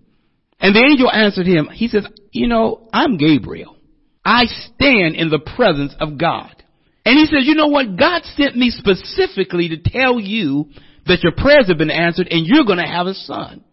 And 0.61 0.75
the 0.75 0.85
angel 0.85 1.11
answered 1.11 1.47
him, 1.47 1.69
he 1.73 1.89
says, 1.89 2.07
you 2.31 2.47
know, 2.47 2.89
I'm 2.93 3.17
Gabriel. 3.17 3.77
I 4.25 4.45
stand 4.45 5.17
in 5.17 5.31
the 5.31 5.41
presence 5.57 5.95
of 5.99 6.19
God. 6.19 6.60
And 7.05 7.19
he 7.19 7.27
says, 7.27 7.47
you 7.47 7.55
know 7.55 7.69
what? 7.69 7.97
God 7.97 8.23
sent 8.37 8.57
me 8.57 8.71
specifically 8.71 9.71
to 9.71 9.79
tell 9.79 10.21
you 10.21 10.71
that 11.07 11.23
your 11.23 11.33
prayers 11.33 11.69
have 11.69 11.79
been 11.79 11.91
answered 11.91 12.29
and 12.31 12.47
you're 12.47 12.65
going 12.65 12.79
to 12.79 12.87
have 12.87 13.07
a 13.07 13.15
son. 13.15 13.65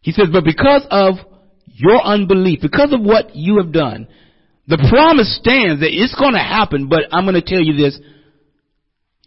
He 0.00 0.12
says, 0.12 0.26
but 0.32 0.44
because 0.44 0.86
of 0.90 1.14
your 1.66 2.00
unbelief, 2.02 2.60
because 2.62 2.92
of 2.92 3.00
what 3.00 3.36
you 3.36 3.58
have 3.62 3.72
done, 3.72 4.08
the 4.66 4.84
promise 4.90 5.38
stands 5.38 5.80
that 5.80 5.92
it's 5.92 6.14
going 6.18 6.34
to 6.34 6.40
happen, 6.40 6.88
but 6.88 7.04
I'm 7.12 7.24
going 7.24 7.40
to 7.40 7.42
tell 7.42 7.60
you 7.60 7.76
this. 7.76 7.98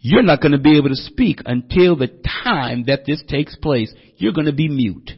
You're 0.02 0.22
not 0.22 0.40
going 0.40 0.52
to 0.52 0.58
be 0.58 0.78
able 0.78 0.88
to 0.88 0.96
speak 0.96 1.40
until 1.44 1.96
the 1.96 2.08
time 2.42 2.84
that 2.86 3.04
this 3.06 3.22
takes 3.28 3.56
place. 3.56 3.92
You're 4.16 4.32
going 4.32 4.46
to 4.46 4.52
be 4.52 4.68
mute. 4.68 5.10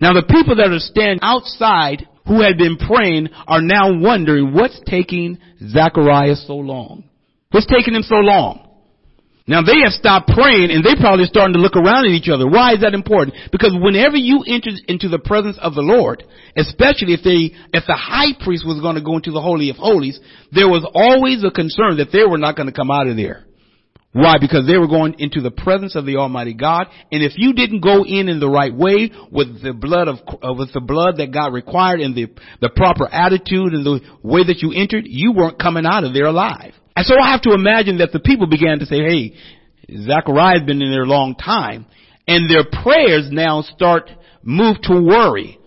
Now 0.00 0.12
the 0.12 0.22
people 0.22 0.56
that 0.56 0.70
are 0.70 0.78
standing 0.78 1.20
outside 1.22 2.06
who 2.26 2.42
had 2.42 2.58
been 2.58 2.76
praying 2.76 3.28
are 3.46 3.62
now 3.62 3.98
wondering 3.98 4.52
what's 4.52 4.80
taking 4.86 5.38
Zacharias 5.60 6.46
so 6.46 6.56
long. 6.56 7.07
What's 7.50 7.66
taking 7.66 7.94
them 7.94 8.02
so 8.02 8.16
long? 8.16 8.68
Now 9.48 9.62
they 9.62 9.80
have 9.82 9.96
stopped 9.96 10.28
praying 10.28 10.70
and 10.70 10.84
they 10.84 10.92
probably 11.00 11.24
starting 11.24 11.54
to 11.54 11.60
look 11.60 11.74
around 11.74 12.04
at 12.04 12.12
each 12.12 12.28
other. 12.28 12.46
Why 12.46 12.74
is 12.74 12.80
that 12.82 12.92
important? 12.92 13.34
Because 13.50 13.72
whenever 13.72 14.16
you 14.16 14.44
enter 14.46 14.68
into 14.86 15.08
the 15.08 15.18
presence 15.18 15.56
of 15.56 15.74
the 15.74 15.80
Lord, 15.80 16.22
especially 16.54 17.16
if 17.16 17.24
they, 17.24 17.56
if 17.72 17.84
the 17.88 17.96
high 17.96 18.36
priest 18.44 18.66
was 18.66 18.78
going 18.82 18.96
to 18.96 19.00
go 19.00 19.16
into 19.16 19.32
the 19.32 19.40
Holy 19.40 19.70
of 19.70 19.76
Holies, 19.76 20.20
there 20.52 20.68
was 20.68 20.84
always 20.92 21.42
a 21.44 21.50
concern 21.50 21.96
that 21.96 22.12
they 22.12 22.28
were 22.28 22.36
not 22.36 22.56
going 22.56 22.68
to 22.68 22.76
come 22.76 22.90
out 22.90 23.06
of 23.06 23.16
there. 23.16 23.46
Why? 24.12 24.36
Because 24.38 24.66
they 24.66 24.76
were 24.76 24.88
going 24.88 25.16
into 25.18 25.40
the 25.40 25.50
presence 25.50 25.94
of 25.94 26.04
the 26.04 26.16
Almighty 26.16 26.52
God, 26.52 26.88
and 27.12 27.22
if 27.22 27.32
you 27.36 27.52
didn't 27.52 27.80
go 27.80 28.04
in 28.04 28.28
in 28.28 28.40
the 28.40 28.48
right 28.48 28.74
way 28.74 29.12
with 29.30 29.62
the 29.62 29.72
blood 29.72 30.08
of 30.08 30.16
uh, 30.42 30.54
with 30.54 30.72
the 30.72 30.80
blood 30.80 31.18
that 31.18 31.30
God 31.30 31.52
required 31.52 32.00
and 32.00 32.16
the 32.16 32.28
the 32.60 32.70
proper 32.70 33.06
attitude 33.06 33.74
and 33.74 33.84
the 33.84 34.00
way 34.22 34.44
that 34.44 34.60
you 34.60 34.72
entered, 34.74 35.04
you 35.06 35.32
weren't 35.32 35.58
coming 35.58 35.84
out 35.84 36.04
of 36.04 36.14
there 36.14 36.24
alive. 36.24 36.72
And 36.98 37.06
so 37.06 37.14
I 37.16 37.30
have 37.30 37.42
to 37.42 37.52
imagine 37.52 37.98
that 37.98 38.10
the 38.10 38.18
people 38.18 38.48
began 38.48 38.80
to 38.80 38.86
say, 38.86 38.96
"Hey, 38.96 39.34
Zachariah's 40.02 40.64
been 40.64 40.82
in 40.82 40.90
there 40.90 41.04
a 41.04 41.06
long 41.06 41.36
time," 41.36 41.86
and 42.26 42.50
their 42.50 42.64
prayers 42.64 43.30
now 43.30 43.62
start 43.62 44.10
move 44.42 44.80
to 44.82 45.00
worry. 45.00 45.58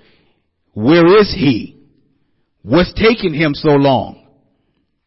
Where 0.73 1.21
is 1.21 1.33
he? 1.33 1.77
What's 2.63 2.91
taking 2.95 3.33
him 3.33 3.53
so 3.53 3.77
long? 3.77 4.17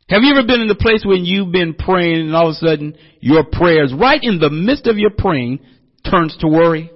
Have 0.08 0.22
you 0.22 0.30
ever 0.30 0.46
been 0.46 0.62
in 0.62 0.70
a 0.70 0.74
place 0.74 1.04
when 1.04 1.26
you've 1.26 1.52
been 1.52 1.74
praying 1.74 2.20
and 2.20 2.34
all 2.34 2.48
of 2.48 2.52
a 2.52 2.54
sudden 2.54 2.94
your 3.20 3.44
prayers, 3.44 3.92
right 3.92 4.22
in 4.22 4.38
the 4.38 4.48
midst 4.48 4.86
of 4.86 4.96
your 4.96 5.10
praying, 5.10 5.60
turns 6.10 6.34
to 6.38 6.48
worry? 6.48 6.90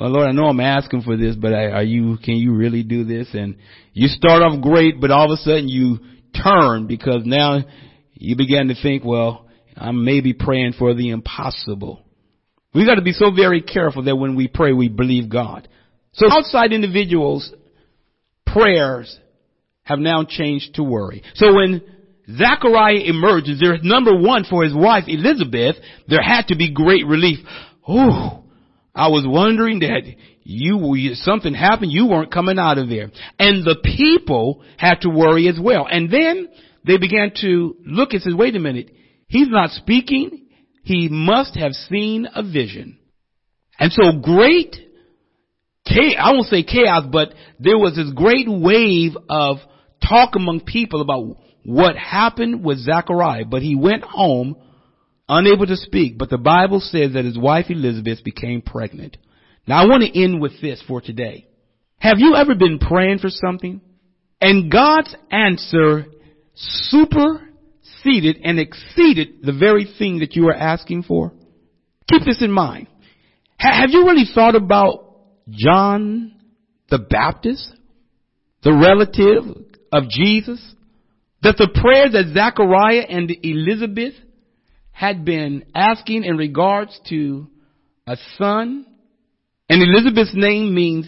Well, 0.00 0.08
Lord, 0.08 0.26
I 0.26 0.32
know 0.32 0.46
I'm 0.46 0.60
asking 0.60 1.02
for 1.02 1.18
this, 1.18 1.36
but 1.36 1.52
are 1.52 1.82
you, 1.82 2.16
can 2.24 2.36
you 2.36 2.54
really 2.54 2.82
do 2.82 3.04
this? 3.04 3.28
And 3.34 3.56
you 3.92 4.08
start 4.08 4.42
off 4.42 4.62
great, 4.62 5.02
but 5.02 5.10
all 5.10 5.30
of 5.30 5.38
a 5.38 5.42
sudden 5.42 5.68
you 5.68 5.98
turn 6.42 6.86
because 6.86 7.26
now 7.26 7.58
you 8.18 8.36
begin 8.36 8.68
to 8.68 8.74
think, 8.74 9.04
well, 9.04 9.46
I'm 9.76 10.04
maybe 10.04 10.32
praying 10.32 10.74
for 10.78 10.92
the 10.92 11.10
impossible. 11.10 12.02
We 12.74 12.84
got 12.84 12.96
to 12.96 13.02
be 13.02 13.12
so 13.12 13.30
very 13.34 13.62
careful 13.62 14.02
that 14.04 14.16
when 14.16 14.36
we 14.36 14.48
pray, 14.48 14.72
we 14.72 14.88
believe 14.88 15.30
God. 15.30 15.68
So 16.12 16.26
outside 16.30 16.72
individuals, 16.72 17.52
prayers 18.44 19.16
have 19.84 20.00
now 20.00 20.24
changed 20.28 20.74
to 20.74 20.82
worry. 20.82 21.22
So 21.34 21.54
when 21.54 21.82
Zachariah 22.36 23.02
emerges, 23.04 23.60
there's 23.60 23.80
number 23.82 24.18
one 24.18 24.44
for 24.44 24.64
his 24.64 24.74
wife 24.74 25.04
Elizabeth, 25.06 25.76
there 26.08 26.22
had 26.22 26.48
to 26.48 26.56
be 26.56 26.72
great 26.72 27.06
relief. 27.06 27.38
Oh, 27.86 28.44
I 28.94 29.08
was 29.08 29.24
wondering 29.26 29.78
that 29.80 30.02
you, 30.42 31.14
something 31.14 31.54
happened, 31.54 31.92
you 31.92 32.08
weren't 32.08 32.32
coming 32.32 32.58
out 32.58 32.78
of 32.78 32.88
there. 32.88 33.10
And 33.38 33.64
the 33.64 33.76
people 33.82 34.62
had 34.76 35.02
to 35.02 35.08
worry 35.08 35.48
as 35.48 35.58
well. 35.60 35.86
And 35.88 36.10
then 36.10 36.48
they 36.88 36.96
began 36.96 37.32
to 37.42 37.76
look 37.84 38.12
and 38.12 38.22
said, 38.22 38.32
wait 38.34 38.56
a 38.56 38.58
minute, 38.58 38.90
he's 39.28 39.48
not 39.48 39.70
speaking, 39.70 40.46
he 40.82 41.08
must 41.08 41.54
have 41.54 41.72
seen 41.72 42.26
a 42.34 42.42
vision. 42.42 42.98
And 43.78 43.92
so 43.92 44.18
great, 44.20 44.74
chaos, 45.84 46.14
I 46.18 46.32
won't 46.32 46.46
say 46.46 46.62
chaos, 46.62 47.04
but 47.12 47.34
there 47.60 47.78
was 47.78 47.94
this 47.94 48.10
great 48.14 48.48
wave 48.48 49.12
of 49.28 49.58
talk 50.02 50.34
among 50.34 50.60
people 50.60 51.02
about 51.02 51.36
what 51.64 51.96
happened 51.96 52.64
with 52.64 52.78
Zachariah, 52.78 53.44
but 53.44 53.60
he 53.60 53.74
went 53.76 54.02
home 54.02 54.56
unable 55.28 55.66
to 55.66 55.76
speak. 55.76 56.16
But 56.16 56.30
the 56.30 56.38
Bible 56.38 56.80
says 56.80 57.12
that 57.12 57.26
his 57.26 57.38
wife 57.38 57.66
Elizabeth 57.68 58.24
became 58.24 58.62
pregnant. 58.62 59.18
Now 59.66 59.82
I 59.82 59.86
want 59.86 60.02
to 60.02 60.22
end 60.22 60.40
with 60.40 60.58
this 60.62 60.82
for 60.88 61.02
today. 61.02 61.46
Have 61.98 62.18
you 62.18 62.34
ever 62.34 62.54
been 62.54 62.78
praying 62.78 63.18
for 63.18 63.28
something 63.28 63.82
and 64.40 64.72
God's 64.72 65.14
answer 65.30 66.06
superseded 66.58 68.38
and 68.44 68.58
exceeded 68.58 69.42
the 69.42 69.52
very 69.52 69.86
thing 69.98 70.20
that 70.20 70.34
you 70.34 70.44
were 70.44 70.54
asking 70.54 71.04
for? 71.04 71.32
Keep 72.10 72.24
this 72.24 72.42
in 72.42 72.50
mind. 72.50 72.88
Have 73.56 73.90
you 73.90 74.06
really 74.06 74.26
thought 74.34 74.54
about 74.54 75.16
John 75.50 76.34
the 76.90 76.98
Baptist, 76.98 77.72
the 78.62 78.72
relative 78.72 79.64
of 79.92 80.08
Jesus? 80.08 80.60
that 81.42 81.56
the 81.56 81.68
prayer 81.80 82.08
that 82.10 82.34
Zachariah 82.34 83.06
and 83.08 83.30
Elizabeth 83.42 84.14
had 84.90 85.24
been 85.24 85.64
asking 85.74 86.24
in 86.24 86.36
regards 86.36 86.98
to 87.08 87.48
a 88.06 88.16
son, 88.36 88.84
and 89.68 89.82
Elizabeth's 89.82 90.34
name 90.34 90.74
means 90.74 91.06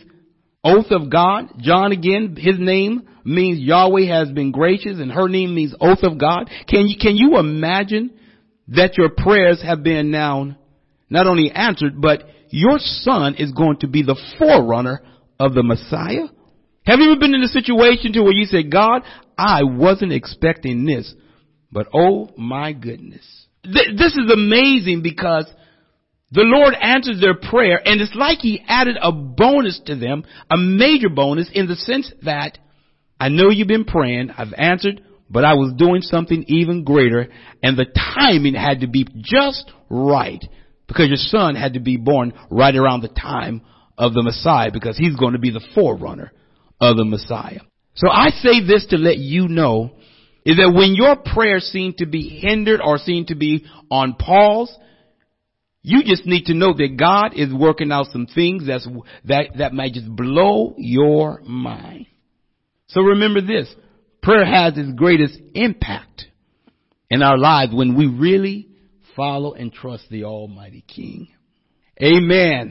oath 0.64 0.90
of 0.90 1.10
God. 1.10 1.52
John 1.58 1.92
again, 1.92 2.36
his 2.38 2.58
name 2.58 3.08
means 3.24 3.60
Yahweh 3.60 4.06
has 4.06 4.30
been 4.30 4.52
gracious 4.52 4.98
and 4.98 5.12
her 5.12 5.28
name 5.28 5.54
means 5.54 5.74
oath 5.80 6.02
of 6.02 6.18
God. 6.18 6.50
Can 6.68 6.88
you, 6.88 6.96
can 7.00 7.16
you 7.16 7.38
imagine 7.38 8.10
that 8.68 8.96
your 8.96 9.10
prayers 9.10 9.62
have 9.62 9.82
been 9.82 10.10
now 10.10 10.56
not 11.08 11.26
only 11.26 11.50
answered, 11.50 12.00
but 12.00 12.22
your 12.50 12.78
son 12.78 13.34
is 13.36 13.52
going 13.52 13.78
to 13.78 13.88
be 13.88 14.02
the 14.02 14.20
forerunner 14.38 15.02
of 15.38 15.54
the 15.54 15.62
Messiah? 15.62 16.28
Have 16.86 16.98
you 17.00 17.12
ever 17.12 17.20
been 17.20 17.34
in 17.34 17.42
a 17.42 17.48
situation 17.48 18.12
to 18.14 18.22
where 18.22 18.32
you 18.32 18.46
say, 18.46 18.62
God, 18.62 19.02
I 19.36 19.62
wasn't 19.64 20.12
expecting 20.12 20.84
this, 20.84 21.14
but 21.70 21.88
oh 21.94 22.30
my 22.36 22.72
goodness. 22.72 23.26
Th- 23.62 23.96
this 23.96 24.14
is 24.14 24.30
amazing 24.32 25.02
because 25.02 25.46
the 26.32 26.42
Lord 26.42 26.74
answers 26.80 27.20
their 27.20 27.34
prayer 27.34 27.80
and 27.84 28.00
it's 28.00 28.14
like 28.14 28.38
He 28.38 28.62
added 28.66 28.96
a 29.00 29.12
bonus 29.12 29.80
to 29.86 29.96
them, 29.96 30.24
a 30.50 30.56
major 30.56 31.08
bonus 31.08 31.50
in 31.52 31.66
the 31.66 31.76
sense 31.76 32.12
that 32.22 32.58
I 33.18 33.28
know 33.28 33.50
you've 33.50 33.68
been 33.68 33.84
praying, 33.84 34.30
I've 34.36 34.54
answered, 34.56 35.02
but 35.28 35.44
I 35.44 35.54
was 35.54 35.74
doing 35.76 36.02
something 36.02 36.44
even 36.48 36.84
greater 36.84 37.28
and 37.62 37.76
the 37.76 37.86
timing 37.86 38.54
had 38.54 38.80
to 38.80 38.86
be 38.86 39.06
just 39.16 39.70
right 39.88 40.42
because 40.86 41.08
your 41.08 41.16
son 41.16 41.54
had 41.54 41.74
to 41.74 41.80
be 41.80 41.96
born 41.96 42.32
right 42.50 42.74
around 42.74 43.02
the 43.02 43.08
time 43.08 43.62
of 43.98 44.14
the 44.14 44.22
Messiah 44.22 44.70
because 44.72 44.96
he's 44.96 45.14
going 45.16 45.34
to 45.34 45.38
be 45.38 45.50
the 45.50 45.64
forerunner 45.74 46.32
of 46.80 46.96
the 46.96 47.04
Messiah. 47.04 47.60
So 47.94 48.08
I 48.08 48.30
say 48.30 48.66
this 48.66 48.86
to 48.90 48.96
let 48.96 49.18
you 49.18 49.46
know 49.46 49.92
is 50.44 50.56
that 50.56 50.72
when 50.74 50.94
your 50.94 51.16
prayers 51.16 51.64
seem 51.64 51.94
to 51.98 52.06
be 52.06 52.40
hindered 52.40 52.80
or 52.82 52.98
seem 52.98 53.26
to 53.26 53.34
be 53.34 53.66
on 53.90 54.14
pause, 54.14 54.74
you 55.82 56.02
just 56.04 56.26
need 56.26 56.44
to 56.46 56.54
know 56.54 56.74
that 56.74 56.96
God 56.98 57.32
is 57.34 57.52
working 57.52 57.90
out 57.90 58.06
some 58.12 58.26
things 58.26 58.66
that's, 58.66 58.86
that, 59.24 59.46
that 59.58 59.72
might 59.72 59.92
just 59.94 60.14
blow 60.14 60.74
your 60.76 61.40
mind. 61.42 62.06
So 62.88 63.00
remember 63.00 63.40
this, 63.40 63.72
prayer 64.22 64.44
has 64.44 64.76
its 64.76 64.92
greatest 64.94 65.38
impact 65.54 66.26
in 67.08 67.22
our 67.22 67.38
lives 67.38 67.72
when 67.74 67.96
we 67.96 68.06
really 68.06 68.68
follow 69.16 69.54
and 69.54 69.72
trust 69.72 70.04
the 70.10 70.24
Almighty 70.24 70.84
King. 70.86 71.28
Amen. 72.02 72.68